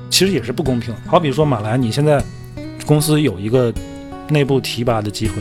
[0.08, 0.94] 其实也是不公平。
[1.06, 2.22] 好比说马来，你现在
[2.86, 3.72] 公司有一个
[4.28, 5.34] 内部提拔的机会，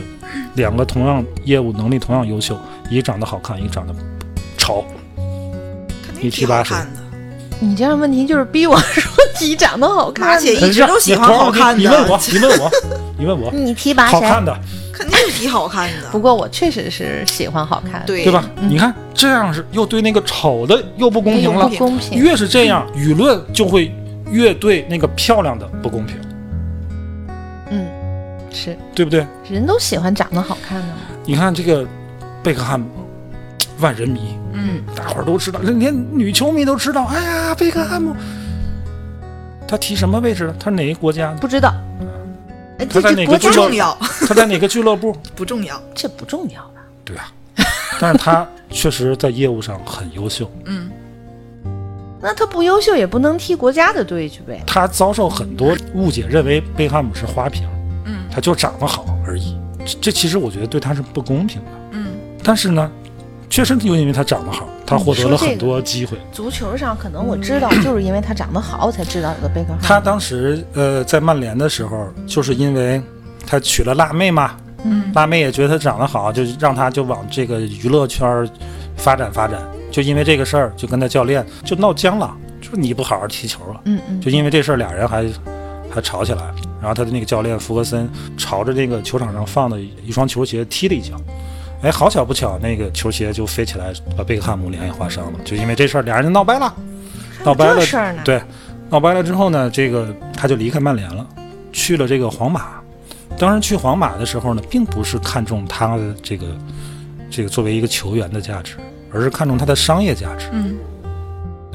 [0.54, 2.58] 两个同样业务能力同样优秀，
[2.90, 3.94] 一个长得好看，一个长得
[4.56, 4.84] 丑，
[6.20, 6.76] 你提拔谁
[7.60, 11.80] 你这样问题就是逼我说你长得好看而且，一直都喜欢好看的。
[11.80, 12.70] 你问我，你问我，
[13.18, 14.12] 你问我，你提拔谁？
[14.12, 14.56] 好看的，
[14.98, 16.08] 肯定是比好看的。
[16.10, 18.44] 不过我确实是喜欢好看，，对对吧？
[18.68, 22.18] 你看这样是又对那个丑的又不公平了不，公平。
[22.18, 23.94] 越是这样，舆论就会
[24.30, 26.16] 越对那个漂亮的不公平，
[27.70, 27.86] 嗯，
[28.50, 29.24] 是对不对？
[29.48, 30.94] 人都喜欢长得好看的嘛。
[31.24, 31.86] 你看这个
[32.42, 32.86] 贝克汉姆，
[33.78, 37.04] 万人迷，嗯，大伙儿都知道，连女球迷都知道。
[37.04, 38.16] 哎呀，贝克汉姆，
[39.68, 40.56] 他踢什么位置的？
[40.58, 41.36] 他是哪个国家的？
[41.36, 42.06] 不知道，哎，
[42.86, 45.16] 他在哪个俱乐不重要，他在哪个俱乐部？
[45.34, 45.80] 不重要。
[45.94, 46.82] 这不重要吧？
[47.04, 47.32] 对啊，
[48.00, 50.90] 但是他确实在业务上很优秀，嗯，
[52.20, 54.62] 那他不优秀也不能踢国家的队去呗。
[54.66, 57.66] 他遭受很多误解，认为贝克汉姆是花瓶，
[58.04, 59.56] 嗯，他就长得好而已。
[59.84, 61.70] 这这其实我觉得对他是不公平的。
[61.92, 62.12] 嗯，
[62.44, 62.90] 但是呢，
[63.48, 66.16] 确实就因为他长得好，他获得了很多机会。
[66.32, 69.82] 足球上可能我知道，就是因为他长得好，我才知道有个贝克汉姆。
[69.82, 73.00] 他当时呃在曼联的时候，就是因为
[73.46, 78.48] 他娶了辣妹嘛，嗯，辣妹也觉得他长得好，就让他就往这个娱乐圈儿
[78.96, 79.60] 发展发展。
[79.90, 83.80] 就因为这个事儿，就跟他教练就闹僵了，就你不好好踢球了。
[83.84, 85.26] 嗯嗯，就因为这事儿，俩人还
[85.90, 86.42] 还吵起来，
[86.80, 91.16] 然后他的那个教练福格森朝着那个球场上放的一双球鞋踢了一脚，
[91.82, 96.74] 哎，好巧不巧，那个球鞋就飞起来，把贝克汉姆脸也划伤了，就因为这事儿，俩人就闹掰了，
[97.44, 98.42] 闹掰了事儿呢，对，
[98.90, 101.24] 闹掰了之后呢，这个他就离开曼联了，
[101.72, 102.80] 去了这个皇马。
[103.38, 106.46] 当时去皇马的时候呢，并不是看中他的这个
[107.30, 108.74] 这个作为一个球员的价值，
[109.12, 110.48] 而是看中他的商业价值。
[110.50, 110.76] 嗯，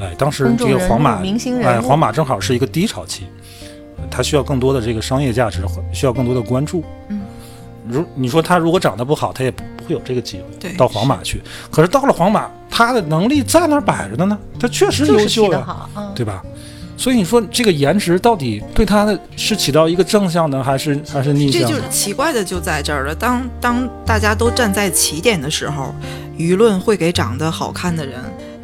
[0.00, 3.24] 哎，当时这个皇马明星哎，皇马正好是一个低潮期，
[4.10, 5.62] 他需要更多的这个商业价值，
[5.94, 6.84] 需要更多的关注。
[7.08, 7.22] 嗯，
[7.88, 11.42] 如你说他如果长得不好，他也不不会有这个机会对到皇马去。
[11.70, 16.42] 可是到了皇马，他的能力在那儿摆着的呢，他确实优秀呀、得好，嗯，对吧？
[16.96, 21.76] 所以你说这个颜值到底对他的是起到一个正向的，还是还是逆这向这？
[21.76, 23.12] 就是奇怪的就在这儿了。
[23.12, 25.92] 当当大家都站在起点的时候，
[26.38, 28.14] 舆论会给长得好看的人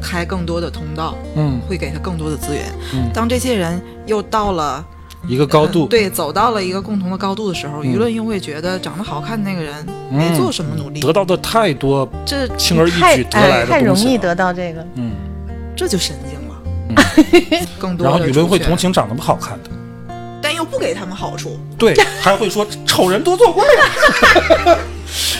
[0.01, 2.73] 开更多的通道，嗯会给他更多的资源。
[2.93, 4.83] 嗯当这些人又到了
[5.27, 7.85] 一个高度，呃对，走到了一个共同的高度的时候，嗯。
[7.93, 15.11] 舆论又会觉得长得好看的那个人没做什么努力，得到的太多这轻而易举得来哎的东西了太容易得到这个，嗯，
[15.75, 16.61] 这就神经了。
[16.89, 17.67] 嗯。
[17.79, 19.69] 更多然后舆论会同情长得不好看的，
[20.41, 23.63] 但又不给他们好处， 对，还会说丑人多作怪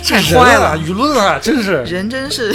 [0.04, 0.78] 太坏啊，了。
[0.78, 2.54] 舆论啊，真是，人真是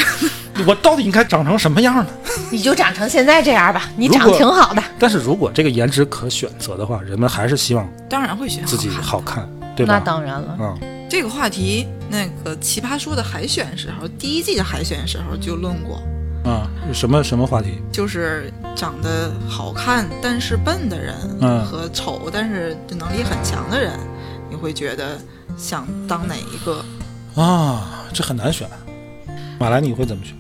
[0.67, 2.07] 我到底应该长成什么样呢？
[2.51, 9.95] 你就长成现在这样吧，你长得挺好的，但是如果这个颜值可选择的话，人们还是希望当然会选自己好看，对吧？
[9.95, 16.03] 那当然了，嗯，这个话题，那个奇葩说的海选时候，第一季的海选时候就论过，
[16.51, 17.81] 啊，什么什么话题？
[17.93, 23.93] 就是长得好看但是笨的人，嗯和丑但是能力很强的人，
[24.49, 25.19] 你会觉得
[25.57, 26.85] 想当哪一个？
[27.41, 28.69] 啊，这很难选。
[29.59, 30.35] 马来你会怎么选？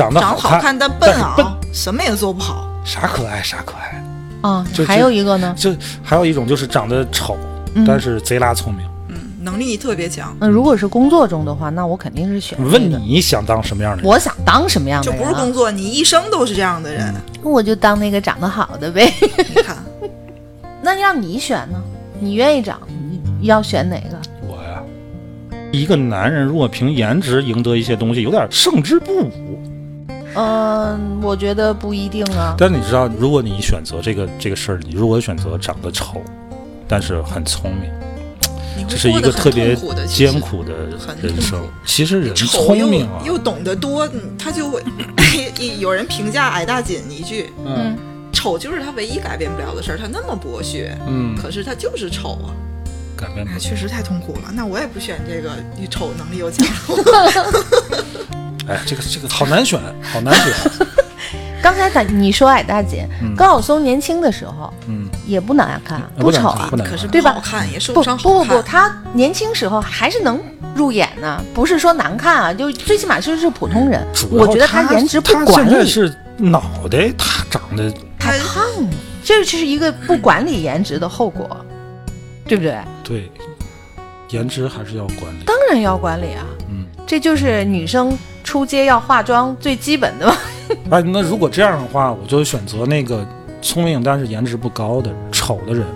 [0.00, 1.36] 长得长好好看但笨啊
[1.74, 2.66] 什么也做不好。
[2.86, 4.02] 啥可爱啥可爱。
[4.40, 5.70] 啊就，还有一个呢，就
[6.02, 7.36] 还有一种就是长得丑，
[7.74, 8.86] 嗯但是贼拉聪明。
[9.08, 14.10] 嗯，能力特别强，那如果是工作中的话，那我肯定是选这个问，你想当什么样的人？
[14.10, 15.22] 我想当什么样的人、啊？
[15.22, 17.14] 不是工作，你一生都是这样的人。
[17.42, 19.12] 那我就当那个长得好的呗。
[19.20, 19.76] 你看，
[20.80, 21.78] 那让你选呢？
[22.18, 22.80] 你愿意长，
[23.38, 24.18] 你要选哪个？
[24.48, 24.82] 我呀，
[25.70, 29.49] 一个男人如果凭颜值赢得一些东西，有点胜之不武。
[30.34, 32.54] 嗯、我觉得不一定啊。
[32.58, 36.22] 但是你知道，如果你选择这个这个事儿，你如果选择长得丑，
[36.88, 37.90] 但是很聪明，
[38.88, 40.72] 这是一个特别艰苦的
[41.22, 41.66] 人生。
[41.84, 44.82] 其实人丑聪又明啊，又懂得多，嗯他就会
[45.78, 47.96] 有人评价矮大紧一句：嗯
[48.32, 52.54] 丑就是他唯一改变不了的事儿，他那么博学，嗯，可是他就是丑啊，
[53.16, 53.56] 改变不了。
[53.56, 54.50] 哎，确实太痛苦了。
[54.54, 56.66] 那我也不选这个你丑能力又强，
[58.70, 59.80] 哎，这个这个好难选，
[60.12, 60.54] 好难选。
[61.62, 66.76] 刚才咱你说矮大紧，嗯高晓松年轻的时候嗯，也不难看，不丑啊不。
[66.76, 68.16] 难可是对吧不好看，也说不上。
[68.16, 70.40] 不不不，他年轻时候还是能
[70.74, 74.06] 入眼呢，不是说难看啊，就最起码就是普通人。
[74.30, 78.64] 我觉得他颜值不他管理，是脑袋他长得太胖，
[79.22, 81.54] 这就是一个不管理颜值的后果，
[82.46, 82.78] 对不对？
[83.04, 83.30] 对，
[84.30, 85.44] 颜值还是要管理。
[85.44, 88.16] 当然要管理啊，嗯，这就是女生
[88.50, 90.34] 出街要化妆最基本的吗。
[90.90, 93.24] 哎，那如果这样的话，我就选择那个
[93.62, 95.86] 聪明但是颜值不高的丑的人。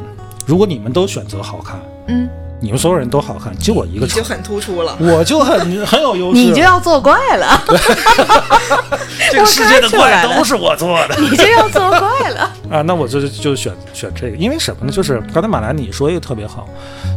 [0.46, 2.28] 如果你们都选择好看，嗯，
[2.64, 4.96] 你们所有人都好看，就我一个丑就，很突出了。
[4.98, 6.40] 我就很很有优势。
[6.40, 7.60] 你就要作怪了，
[9.30, 12.50] 这个世界的怪都是我做的你就要作怪了。
[12.72, 12.80] 啊！
[12.80, 14.90] 那我就就选选这个，因为什么呢？
[14.90, 16.66] 就是刚才马兰你说一个特别好，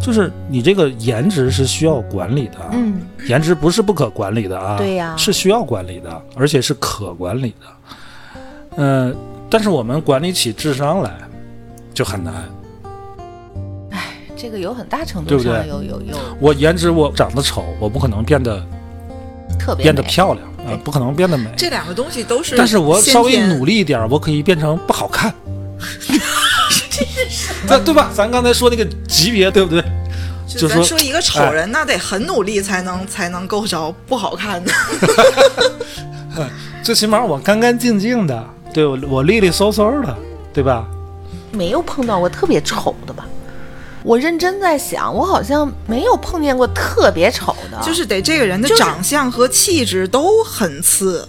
[0.01, 7.95] 就是你这个颜值是需要管理的，嗯，颜值不是不可管理的啊，对呀是需要管理的，而且是可管理的。
[8.75, 9.15] 嗯、
[9.49, 11.11] 但是我们管理起智商来
[11.93, 12.33] 就很难。
[14.37, 18.63] 这个有很大程对不对度上有有有我颜值我长得丑，我不可能变得
[19.57, 21.49] 特别变得漂亮啊、不可能变得美。
[21.55, 25.33] 这两个东西都是，但是我稍微努，力一点，我可以变成不好看。
[27.67, 28.11] 对对吧？
[28.13, 29.81] 咱刚才说那个级别，对不对？
[30.45, 34.71] 就就说咱说一个丑人，那得很努力才能才能够着不好看的。
[36.83, 40.15] 最起码我干干净净的，对我我利利索索的，
[40.53, 40.85] 对吧？
[41.51, 43.25] 没有碰到过特别丑的吧？
[44.03, 51.27] 我认真在想，我好像没有碰见过特别丑的，就是得这个人的长相和气质都很次，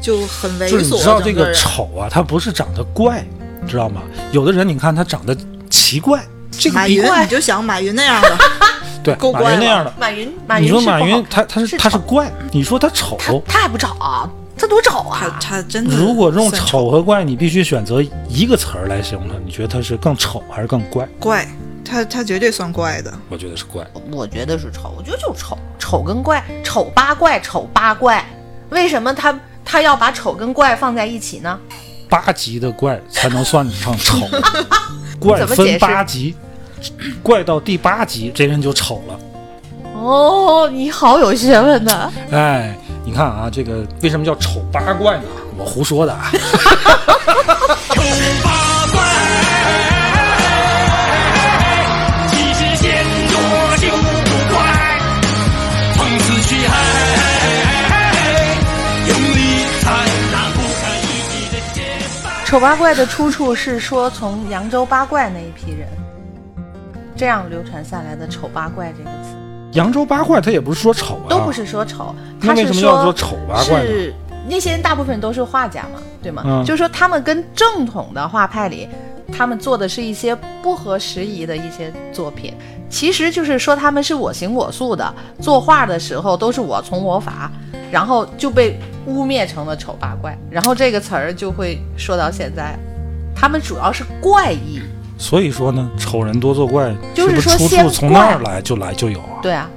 [0.00, 0.98] 就很猥就是你。
[0.98, 3.24] 知道这个丑啊，他不是长得怪，
[3.68, 4.02] 知道吗？
[4.32, 5.36] 有的人你看他长得
[5.68, 8.38] 奇怪，这个马云，比怪你就想马云那样的，
[9.04, 9.92] 对马够怪了云那样的。
[9.98, 14.30] 马云，马云你说马云他他是是他是怪，你说他丑，他还不丑啊？
[14.56, 15.38] 他多丑他啊！
[15.42, 15.96] 他真的。
[15.96, 21.08] 如果用丑和怪，你必须选择一个词儿来形容他，你觉得他是更丑还是更怪？
[21.18, 21.48] 怪，
[21.84, 23.12] 他他绝对算怪的。
[23.28, 23.86] 我觉得是怪。
[24.10, 28.24] 我觉得是丑，我觉得就丑，丑跟怪，丑丑八怪，丑八怪，
[28.70, 31.58] 为什么他他要把丑跟怪放在一起呢？
[32.08, 34.18] 八级的怪才能算得上丑，
[35.20, 36.34] 怪怎么解八级，
[37.22, 39.18] 怪到第八级，这人就丑了。
[39.94, 42.12] 哦，你好有学问呐！
[42.30, 45.24] 哎，你看啊，这个为什么叫丑八怪呢？
[45.56, 46.30] 我胡说的啊。
[62.54, 65.88] 丑八怪的出处是说从扬州八怪那一批人，
[67.16, 69.34] 这样流传下来的“丑八怪”这个词，
[69.72, 73.88] 扬州八怪他也不是说丑啊，都不是说丑，他是为什么要说说丑八怪呢？
[73.88, 74.14] 是
[74.48, 76.44] 那些人大部分都是画家嘛，对吗？
[76.46, 76.64] 嗯。
[76.64, 78.88] 就是说他们跟正统的画派里，
[79.36, 82.54] 他们做的是一些不合时宜的一些作品，
[82.88, 87.50] 其实就是说他们是我行我素的，作画的时候都是我从我法，
[87.90, 92.78] 然后就被污蔑成了丑八怪，然后这个词儿就会说到现在，
[93.34, 94.80] 他们主要是怪异，
[95.18, 99.40] 所以说呢，丑人多作怪，就是说先处从那儿来就来就有啊。
[99.42, 99.68] 对啊，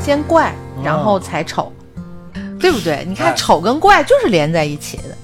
[0.00, 1.72] 先怪，然后才丑，
[2.58, 3.04] 对不对？
[3.08, 5.16] 你看哎丑跟怪就是连在一起的。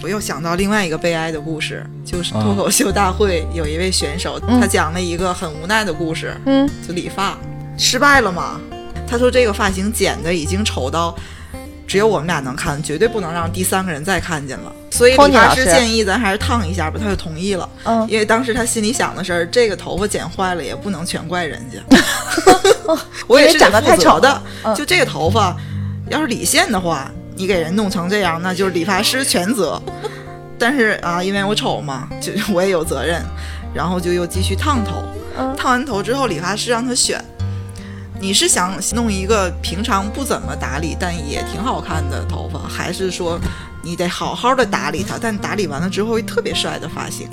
[0.00, 7.36] 我又想到另外一个悲哀的故事，就是啊脱口秀大会有一位选手，嗯他讲了一个很无奈的故事，嗯，就理发
[7.76, 8.60] 失败了嘛。
[9.08, 11.12] 他说这个发型剪的已经丑到
[11.88, 14.70] 只有我们俩能看，绝对不能让第三个人再看见了。
[14.90, 17.68] 所以理发师建议咱还是烫一下吧，他就同意了。
[17.84, 21.80] 嗯因为当时他心里想的是，这个头发剪坏了也不能全怪人家，
[23.26, 24.42] 我也是长得太丑的。
[24.64, 25.56] 嗯就这个头发，
[26.10, 29.80] 要是理线的话，你给人弄成这样，那就是理发师全责。
[30.58, 33.22] 但是啊，因为我丑嘛，就我也有责任，
[33.72, 35.02] 然后就又继续烫头。
[35.38, 37.24] 嗯烫完头之后，理发师让他选，
[38.20, 43.38] 你是想弄一个平常不怎么打理但也挺好看的头发，还是说
[43.82, 47.28] 你得好好的打理它，但打理完了之后会特别帅的发型？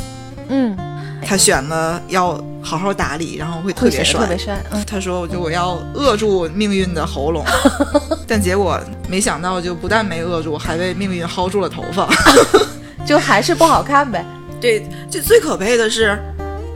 [0.48, 0.78] 嗯，
[1.26, 4.64] 他选了要好好打理，然后会特别帅，特别帅。
[4.72, 7.44] 嗯，他说：“我就我要扼住命运的喉咙，
[8.28, 12.08] 但结果没想到，就不但没扼住，还被命运薅住了头发。
[13.04, 14.24] 就还是不好看呗。
[14.62, 16.16] 对，就最可悲的是，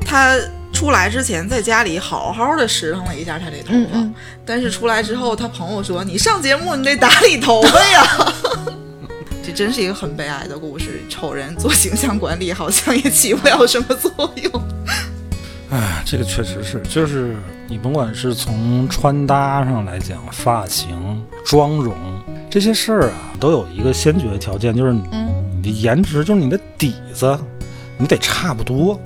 [0.04, 0.36] 他
[0.80, 4.14] 出来之前在家里好好的拾掇了一下他这头发，嗯嗯
[4.46, 8.34] 但是出来之后，他朋友说：‘你上节目你得打理头发呀。
[9.46, 11.04] ’这真是一个很悲哀的故事。
[11.10, 14.64] 丑人做形象管理好像也起不了什么作用。
[15.70, 17.36] 哎，这个确实是，就是
[17.68, 21.94] 你甭管是从穿搭上来讲，发型、妆容
[22.50, 27.38] 这些事儿啊，都有一个先决条件，就是你嗯你的颜值，就是你的底子，
[27.98, 28.98] 你得差不多。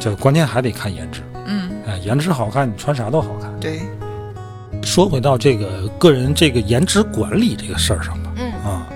[0.00, 3.52] 这关键还得看颜值，嗯，哎，颜值好看，你穿啥都好看。
[3.60, 3.80] 对，
[4.82, 8.86] 说回到这个个人这个颜值管理这个事儿上吧，嗯啊，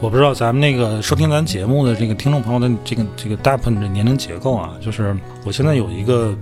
[0.00, 6.34] 我不知道咱们那个收听咱节目的这个听众朋友的这个这个大部分的年龄结构啊，就是我现在有一个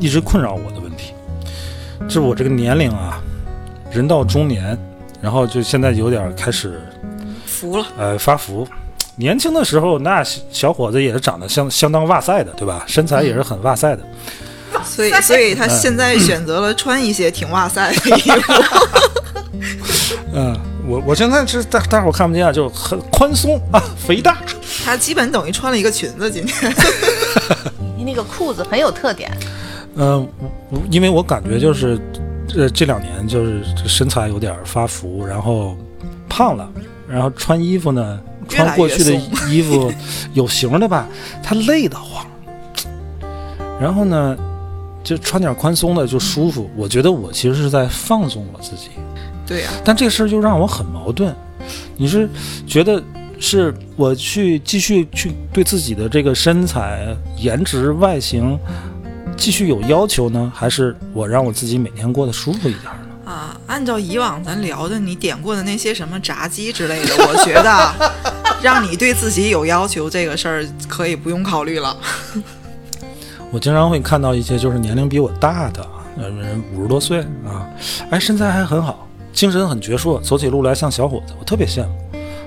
[0.00, 1.14] 一直困扰我的问题，
[2.00, 3.22] 就是我这个年龄啊，
[3.92, 4.76] 人到中年，
[5.22, 6.80] 然后就现在有点开始
[7.46, 7.86] 服了。
[7.96, 8.66] 呃发福。
[9.18, 12.84] 年轻的时候，那小小伙子也是长得相相当哇塞的，对吧？
[12.86, 14.02] 身材也是很哇塞的。
[14.84, 18.52] 所以，所以他现在选择了穿一些挺哇塞的衣服。
[20.32, 24.38] 嗯， 我我现在是大大伙看不见啊，就很宽松啊，肥大。
[24.84, 26.72] 他基本等于穿了一个裙子，今天。
[27.96, 29.30] 你那个裤子很有特点。
[29.96, 30.26] 嗯，
[30.70, 31.98] 我因为我感觉就是，
[32.56, 35.76] 呃，这两年就是这身材有点发福，然后
[36.28, 36.70] 胖了，
[37.08, 39.92] 然后穿衣服呢，穿过去的松衣服
[40.34, 41.06] 有型的吧，
[41.42, 42.26] 它累得慌。
[43.80, 44.36] 然后呢，
[45.04, 46.68] 就穿点宽松的就舒服。
[46.76, 48.88] 我觉得我其实是在放纵我自己，
[49.46, 51.32] 对呀、但这个事儿就让我很矛盾。
[51.96, 52.28] 你是
[52.66, 53.02] 觉得
[53.38, 58.58] 是我去继续去对自己的这个身材、颜值、外形
[59.36, 63.07] 继续有要求呢，还是我让我自己每天过得舒服一点呢？
[63.28, 67.94] 啊，按照以往咱聊的你点过的那些什么炸鸡之类的， 我觉得
[68.62, 71.94] 让你对自己有要求这个事儿可以不用考虑了。
[73.52, 77.68] 我经常会看到一些就是年龄比我大的，呃，人五十多岁啊，
[78.10, 81.90] 哎，身材还很好，精神很矍铄，走起路来像小伙子，我特别羡慕。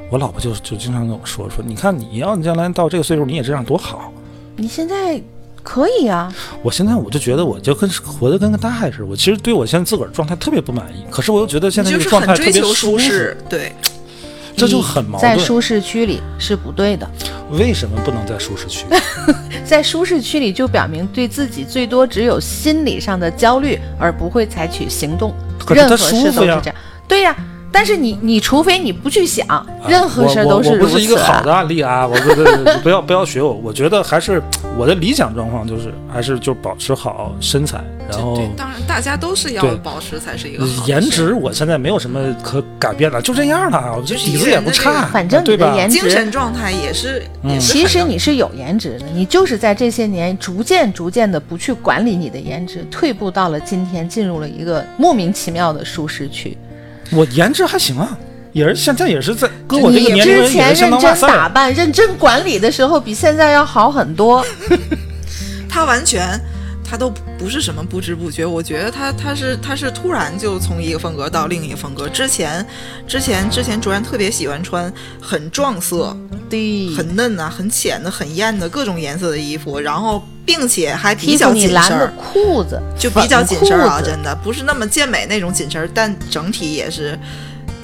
[0.10, 4.12] 我老婆就就经常跟我说说，你看你要你将来到这个岁数你也这样多好。
[4.56, 5.22] 你现在
[5.64, 6.34] 可以啊，
[6.64, 13.74] 我现在我就觉得我就跟活得跟个大爷似的，我其实对我现在自个儿状态特别不满意，可是我又觉得现在这个状态特别舒适，对，
[14.58, 15.38] 这就很矛盾。
[15.38, 17.10] 在舒适区里是不对的，
[17.52, 18.86] 为什么不能在舒适区？
[19.64, 25.34] 在舒适区里就表明对自己最多只有心理上的焦虑，而不会采取行动。
[25.60, 26.76] 可是他任何事舒服呀都是这样。
[27.08, 27.36] 对呀、
[27.72, 30.78] 但是你你除非你不去想，任何事儿都啊我我我。
[30.80, 34.42] 不是一个好的案例啊，我不不不要不要学我，我觉得还是
[34.78, 45.58] 我的理想状况就是还是就保持好身材，然后对，当然大家都是要保持才是一个好颜值我现在没有什么可改变的，就这样了，我这就底子也不差，反正你？
[45.58, 56.58] 的颜值精神状态也是，嗯其实你是有颜值的，你就是在这些年逐渐逐渐的不去管理你的颜值，退步到了今天，进入了一个莫名其妙的舒适区。
[57.12, 58.18] 我颜值还行啊，
[58.52, 64.46] 也是现在也是在跟我这个年龄之人也是相前认真打扮、认真管理的时候，比现在要好很多。
[65.70, 66.40] 他完全。
[66.84, 67.10] 他都
[67.40, 72.10] 不是什么不知不觉，我觉得他他是他是突然就从一个风格到另一个风格。
[72.10, 72.68] 之前
[73.08, 74.92] 之前之前卓然特别喜欢穿
[75.22, 76.14] 很撞色、
[76.50, 80.22] 对，很嫩啊、很浅的、很艳的各种颜色的衣服，然后
[80.54, 87.18] 并且还比较紧身儿，裤子，就比较紧身儿啊，真的不是那么健美那种紧身儿，但整体也是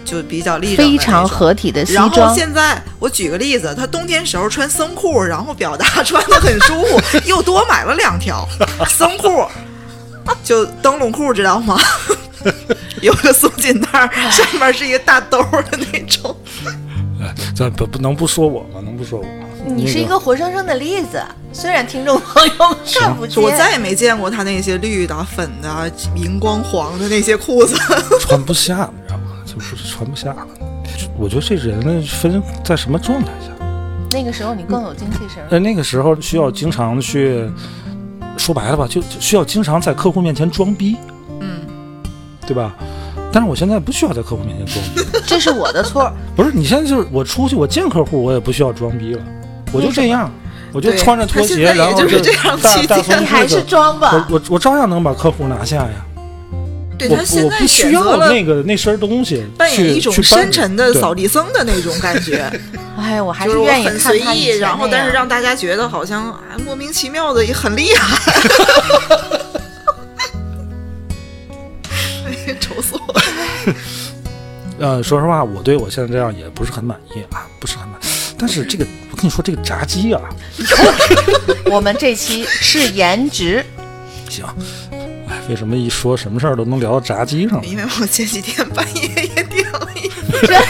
[0.03, 2.35] 就比较立正非常合体的西然后。
[2.35, 8.45] 现在我举个例子，他冬天时候穿僧裤，然后表达 穿的很舒服，又多买了两条
[8.89, 9.47] 僧裤，
[10.43, 11.79] 就灯笼裤，知道吗？
[13.01, 16.35] 有个松紧带儿，上面是一个大兜儿的那种。
[17.21, 18.81] 哎咱不不能不说我吗？
[18.83, 19.46] 能不说我吗？
[19.75, 23.43] 你是一个活生生的例子，虽然听众朋友们看不见。
[23.43, 27.75] 我再也没见过他那些绿的、粉的、荧光黄的那些裤子。
[28.19, 29.23] 穿不下，你知道吗？
[29.45, 30.47] 就不是穿不下了。
[31.17, 33.51] 我觉得这人分在什么状态下。
[34.11, 35.47] 那个时候你更有精气神儿。
[35.49, 37.49] 呃，那个时候需要经常去，
[38.37, 40.95] 说白了吧，就就需要经常在客户面前装逼，
[41.41, 41.59] 嗯，
[42.45, 42.73] 对吧？
[43.33, 46.09] 但是我现在不需要在客户面前装逼，这是我的错。
[46.35, 49.21] 不是你现在就是我出去我见客户我也不需要装逼了，
[49.71, 50.31] 我就这样，
[50.73, 54.35] 我就穿着拖鞋，然后就是这样去见大大风你还是裤子，装吧我。
[54.35, 56.05] 我我照样能把客户拿下呀。
[56.97, 62.51] 对我他现在我不需要选择了那个那身东西扮演一种深沉的扫地僧的那种感觉。
[62.97, 68.17] 哎，我还是愿意很随意，然后但是让大家觉得好像哎莫名其妙的也很厉害。
[72.25, 73.21] 哎呀，愁死我了！
[74.97, 77.86] 呃，说实话，我对我现在这样也不是很满意啊，不是很满。
[78.37, 80.21] 但是这个，我跟你说，这个炸鸡啊，
[81.71, 83.65] 我们这期是颜值，
[84.29, 84.45] 行，
[85.27, 87.59] 哎，为什么一说什么事儿都能聊到炸鸡上？
[87.65, 89.01] 因为我前几天半夜
[89.35, 90.07] 也点了一
[90.45, 90.57] 真的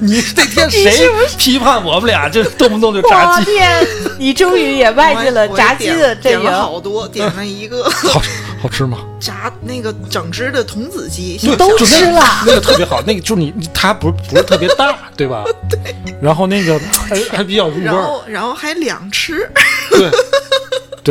[0.00, 3.50] 你那天谁批判我们俩就动不动就炸鸡？
[3.50, 3.86] 我天，
[4.18, 7.84] 你终于也迈进了炸鸡的阵点了营，好多，点了一个。
[7.90, 8.22] 好
[8.60, 8.98] 好吃吗？
[9.20, 15.44] 炸那个整只的童子鸡，对都吃了那个特别好，那个就是你你它不是不是特别大，对吧？
[15.68, 15.78] 对。
[16.20, 16.78] 然后那个
[17.08, 19.48] 还还比较入味儿，然后然后还两吃，
[19.90, 20.10] 对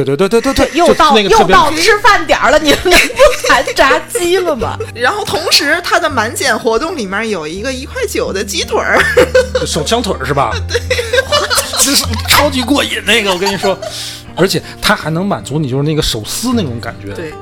[0.03, 4.77] 对对对对对对，又到又到吃饭点儿了，你们能不谈炸鸡了吗？
[4.93, 8.99] 然后同时它的满减活动里面有一个一块九的鸡腿儿，
[9.65, 10.51] 手枪腿儿是吧？
[10.67, 10.79] 对，
[11.79, 13.77] 这 是超级过瘾那个，我跟你说，
[14.35, 17.33] 而且它还能满足你就是那个手撕那种感觉。，对，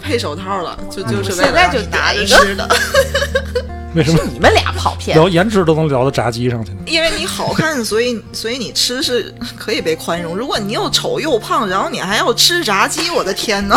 [0.00, 2.68] 配手套了，就嗯就是现在就让你拿着点一个吃的。
[3.92, 6.78] 为什么你们俩跑偏，聊颜值都能聊到炸鸡上去呢？
[6.86, 10.36] 因为你好看，所以所以你吃是可以被宽容。
[10.36, 13.76] 如果你又丑又胖，然后你还要吃炸鸡，我的天呐！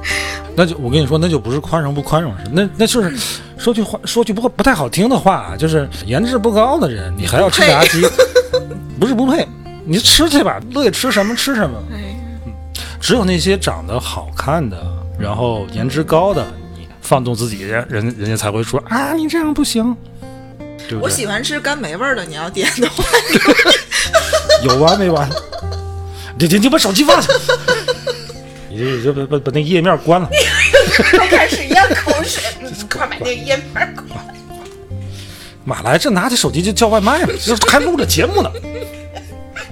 [0.54, 3.16] 那就我跟你说，那就不是宽容不宽容是，那那就是
[3.56, 8.06] 说句话，说句不不太好听的话啊，就是颜值不高的人，你还要吃炸鸡，
[8.98, 9.46] 不是不配，
[9.84, 11.82] 你吃去吧，乐意吃什么吃什么。
[11.92, 12.16] 哎，
[13.00, 14.76] 只有那些长得好看的，
[15.18, 19.96] 然后颜值高的，你放纵自己，人人人家才会说啊，你这样不行，
[20.88, 20.98] 对不对？
[21.00, 23.04] 我喜欢吃干梅味儿的，你要点的话，
[24.64, 25.28] 有完没完？
[26.38, 27.32] 你你你把手机放下，
[28.70, 30.28] 你这你就把把把那页面关了。
[31.12, 32.42] 都 开始咽口水，
[32.88, 34.08] 快把那个烟盘关。
[35.64, 38.50] 马来这拿起手机就叫外卖了，这还录着节目呢。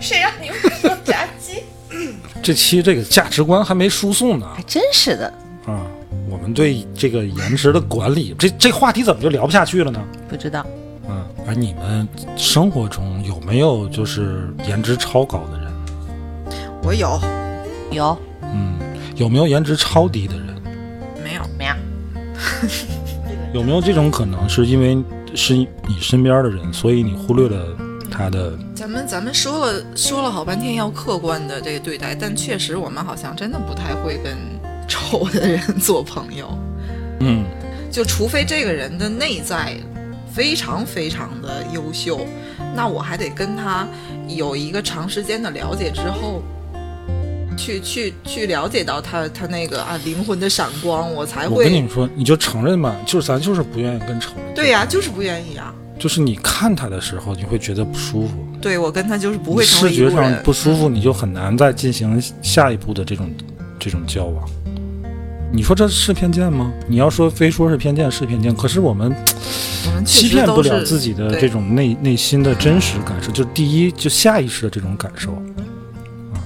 [0.03, 1.63] 谁让你们说炸鸡？
[2.43, 5.33] 这期这个价值观还没输送呢还真是的，
[5.67, 5.87] 啊！
[6.29, 10.03] 我们对这个颜值的管理，这这话题怎么就聊不下去了呢？
[10.29, 10.67] 不知道。
[11.09, 15.73] 嗯，而你们生活中有没有就是颜值超高的人？
[16.83, 17.21] 我有
[17.93, 18.77] 有嗯，
[19.15, 20.47] 有没有颜值超低的人？
[21.23, 21.43] 没有？
[21.57, 21.75] 没有？
[23.61, 24.97] 有没有这种可能，是因为
[25.35, 25.69] 是你
[26.01, 27.67] 身边的人，所以你忽略了
[28.13, 28.53] 他的？
[28.75, 34.37] 咱们咱们说了说了好半天要客观的这个对待，但确实我们好像真的不太会跟
[34.87, 36.57] 丑的人 做朋友，
[37.21, 37.45] 嗯，
[37.91, 39.75] 就除非这个人的内在
[40.33, 42.27] 非常非常的优秀，
[42.75, 43.87] 那我还得跟他
[44.29, 46.43] 有一个长时间的了解之后，
[47.57, 54.55] 去去去了解到他他那个啊灵魂的闪光，我才会我跟你们说，你就承认吧，就是咱就是不愿意跟丑人。
[54.55, 55.73] 对呀、就是不愿意啊。
[56.03, 60.43] 就是你看他的时候，你会觉得不舒服，对我跟他就是不会成为视觉上。
[60.43, 63.31] 不舒服，你就很难再进行下一步的这种
[63.79, 64.45] 这种交往。
[65.53, 66.73] 你说这是偏见吗？
[66.89, 69.15] 你要说非说是偏见是偏见，可是我们
[69.87, 76.43] 我们欺骗不了自己的这种内内心的真实感受，就是第一，就下意识的这种感受啊，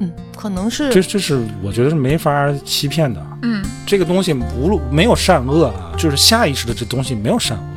[0.00, 3.24] 嗯，可能是这这是我觉得是没法欺骗的。
[3.42, 7.73] 嗯，这个东西无论没有善恶啊，就是下意识的这东西没有善恶。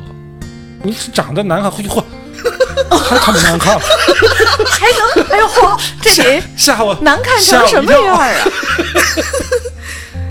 [0.88, 2.01] 你长得难看，嚯嚯，
[2.97, 6.95] 还他妈难看，还能哎呦嚯，这得吓我！
[7.01, 8.25] 难看成什么样啊？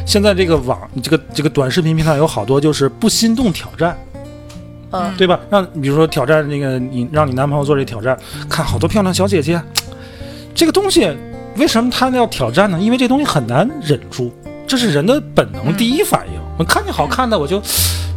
[0.07, 3.99] 现在这个网，这个这个短视频平台有好多就是不心动挑战，
[4.93, 5.39] 嗯，对吧？
[5.51, 9.61] 让比如说挑战那个你让你男朋友做这挑战，看好多漂亮小姐姐，
[10.55, 11.15] 这个东西
[11.57, 12.79] 为什么他要挑战呢？
[12.81, 14.33] 因为这东西很难忍住，
[14.67, 16.41] 这是人的本能嗯第一反应。
[16.59, 17.61] 我看见好看的我就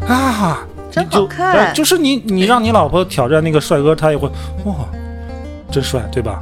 [0.08, 0.60] 啊，
[0.92, 4.28] 真你好看哎就是你你让你老婆挑战那个帅哥，他也会
[4.66, 4.76] 哇，
[5.72, 6.42] 真帅，对吧？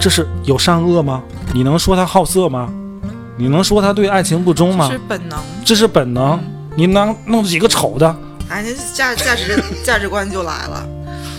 [0.00, 1.22] 这是有善恶吗？
[1.52, 2.72] 你能说他好色吗？
[3.36, 5.00] 你能说他对爱情不忠吗这是？
[5.08, 5.38] 本能。
[5.64, 6.38] 这是本能。
[6.76, 8.16] 你能弄几个丑的？
[8.48, 10.86] 哎，这价价值价值观就来了，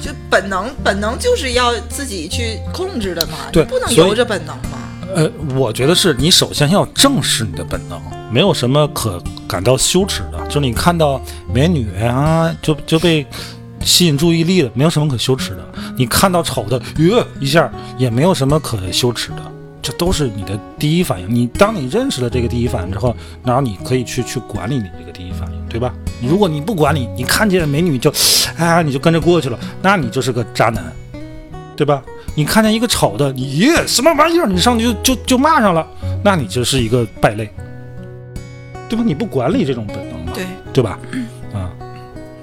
[0.02, 4.89] 就本能本能就是要自己去控制的嘛，对你不能由着本能嘛。
[5.16, 8.00] 呃，我觉得是你首先要正视你的本能，
[8.32, 10.46] 没有什么可感到羞耻的。
[10.48, 11.20] 就是你看到
[11.54, 13.26] 美女啊，就就被
[13.82, 15.66] 吸引注意力了，没有什么可羞耻的。
[15.98, 19.38] 你看到丑的，哟、一下也没有什么可羞耻的，
[19.82, 21.34] 这都是你的第一反应。
[21.34, 25.94] 你当你认识了这个第一反应之后，然后你可以去去管理你这个第一反应，对吧？
[26.22, 28.14] 如果你不管理，你看见美女就，
[28.58, 30.84] 啊，你就跟着过去了，那你就是个渣男，
[31.76, 32.04] 对吧？
[32.40, 35.86] 你看见一个丑的，你耶什么玩意儿，你上去就就就骂上了，
[36.24, 37.52] 那你就是一个败类，
[38.88, 39.04] 对吧？
[39.06, 40.98] 你不管理这种本能嘛，对，对吧？
[41.54, 41.68] 啊，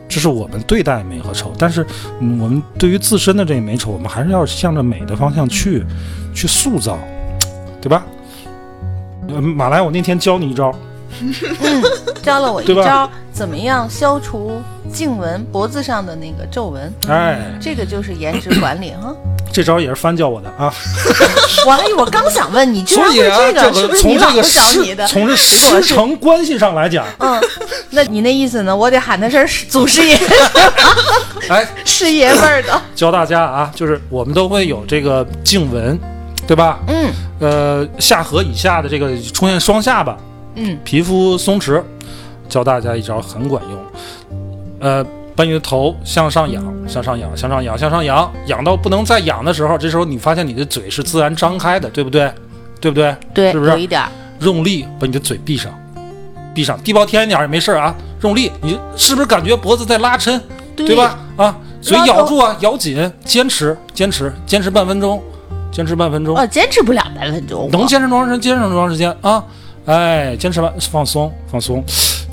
[0.07, 1.83] 这是我们对待美和丑，但是、
[2.21, 5.83] 嗯、我们对于自身的这个美丑，我们还是要向着美的方向去
[6.35, 6.99] 去塑造，
[7.81, 8.05] 对吧？
[9.29, 10.75] 呃马来，我那天教你一招，
[12.23, 14.61] 教了我一招，怎么样消除
[14.93, 16.93] 颈纹脖子上的那个皱纹？
[17.09, 19.17] 哎，这个就是颜值管理哈。
[19.57, 20.71] 这招也是翻教我的啊。
[21.65, 25.07] 我还我刚想问你，所以啊，这个，是不是从这个你老婆教你的？
[25.07, 27.41] 师从这师承关系上来讲，嗯，
[27.89, 28.77] 那你那意思呢？
[28.77, 30.15] 我得喊他是祖师爷，
[31.49, 32.83] 哎， 师爷辈儿的。
[32.95, 35.99] 教大家啊，就是我们都会有这个颈纹，
[36.47, 36.79] 对吧？
[36.89, 40.15] 嗯呃，下颌以下的这个出现双下巴，
[40.57, 41.83] 嗯，皮肤松弛，
[42.47, 43.87] 教大家一招很管用。
[44.79, 45.05] 呃，
[45.37, 52.33] 把你的头向上仰，向上仰，向上仰，向上仰，仰到不能再仰的时候，这时候你发现你的嘴是自然张开的，对不对？
[52.81, 53.15] 对不对？
[53.35, 54.03] 对，是不是有一点。
[54.41, 55.73] 用力把你的嘴闭上，
[56.55, 57.95] 闭上，地包天一点也没事儿啊。
[58.23, 60.41] 用力，你是不是感觉脖子在拉抻，
[60.75, 61.19] 对吧？
[61.37, 65.23] 啊，嘴咬住啊，咬紧，坚持，坚持，坚持半分钟，
[65.71, 67.69] 坚持半分钟，哦，坚持不了半分钟。
[67.71, 68.55] 能坚持多长时间？
[68.55, 69.45] 坚持多长时间啊？
[69.87, 71.85] 哎，坚持完放松放松，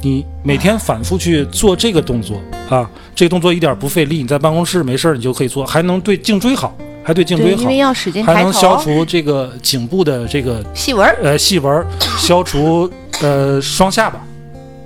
[0.04, 8.78] 你每天反复去做这个动作啊，这个动作一点不费力，你在办公室没事儿你就可以做，还能对颈椎好，还对颈，椎好因为，要使劲还能消。
[8.78, 11.88] 除这个颈部的这个细纹儿，呃细纹儿，
[12.18, 12.91] 消除
[13.22, 14.22] 呃双下巴，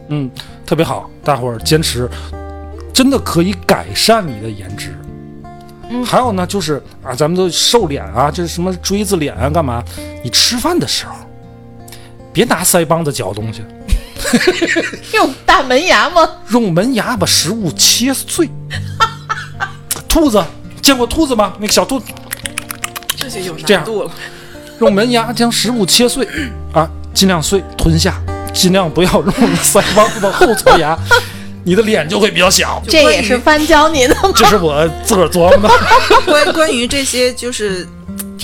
[0.10, 0.30] 嗯，
[0.66, 2.08] 特别好，大伙儿坚持，
[2.94, 4.96] 真的可以改善你的颜值。
[5.90, 9.84] 嗯还有呢，就是啊，咱们都瘦脸啊，这是什么锥子脸啊，干嘛？
[10.22, 11.16] 你吃饭的时候，
[12.34, 13.62] 别拿腮帮子嚼东西，
[15.14, 16.30] 用大门牙吗？
[16.52, 18.50] 用门牙把食物切碎。
[20.08, 20.44] 兔子
[20.82, 21.54] 见过兔子吗？
[21.60, 22.06] 那个小兔子
[23.16, 24.12] 这就有这样难度了。
[24.80, 26.28] 用门牙将食物切碎，
[26.74, 28.22] 啊，尽量碎吞下，
[28.54, 30.98] 尽量不要用腮帮子的后槽牙，
[31.64, 32.82] 你的脸就会比较小。
[32.88, 34.32] 这也是翻教你的吗？
[34.36, 35.70] 这是我自个儿琢磨的。
[36.26, 37.88] 关 关于这些就是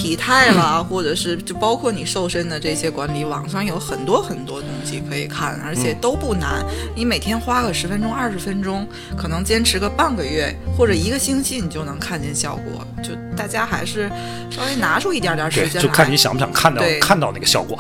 [0.04, 6.62] 体态啦，或者是就包括你瘦身的这些管理，网上有很多很多东西可以看，而且都不难。
[6.94, 8.86] 你每天花个十分钟、二十分钟，
[9.16, 12.86] 可能坚持个半个月或者一个星期，你就能看见效果。
[13.02, 14.12] 就大家还是
[14.52, 17.80] 稍微拿出一点点时，间来，就看你想不想看到对看到那个效果。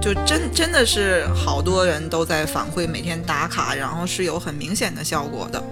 [0.00, 5.62] 就真真的是好多人都在反馈，每天打卡，然后是有很明显的效果的。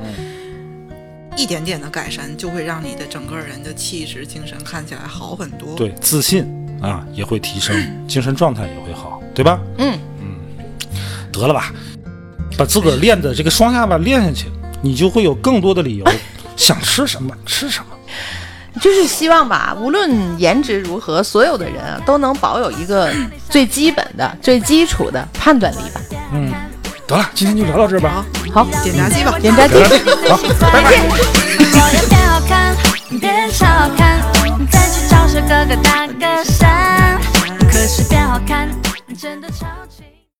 [1.38, 5.76] 一点点的改善，就会让你的整个人的气质、精神看起来好很多。
[5.76, 6.44] 对，自信
[6.82, 7.76] 啊也会提升，
[8.08, 9.60] 精神状态也会好，对吧？
[9.78, 10.26] 嗯嗯
[11.32, 11.72] 得了吧，
[12.58, 14.46] 把自个儿练的这个双下巴练下去，
[14.82, 16.04] 你就会有更多的理由
[16.56, 17.86] 想吃什么吃什么。
[18.80, 23.12] 就是希望吧，无论颜值如何，所有的人啊都能保有一个
[23.48, 26.00] 最基本的、最基础的判断力吧。
[26.32, 26.52] 嗯，
[27.08, 28.22] 得了，今天就聊到这儿吧。
[28.52, 29.74] 好，点炸鸡吧，点炸鸡。
[30.28, 30.92] 好，拜拜。
[31.08, 31.16] 我
[31.94, 32.76] 要变好看，
[33.18, 34.20] 变超好看，
[34.70, 35.74] 再去找首哥哥。
[37.72, 38.68] 可是变好看，
[39.18, 40.07] 真的超级。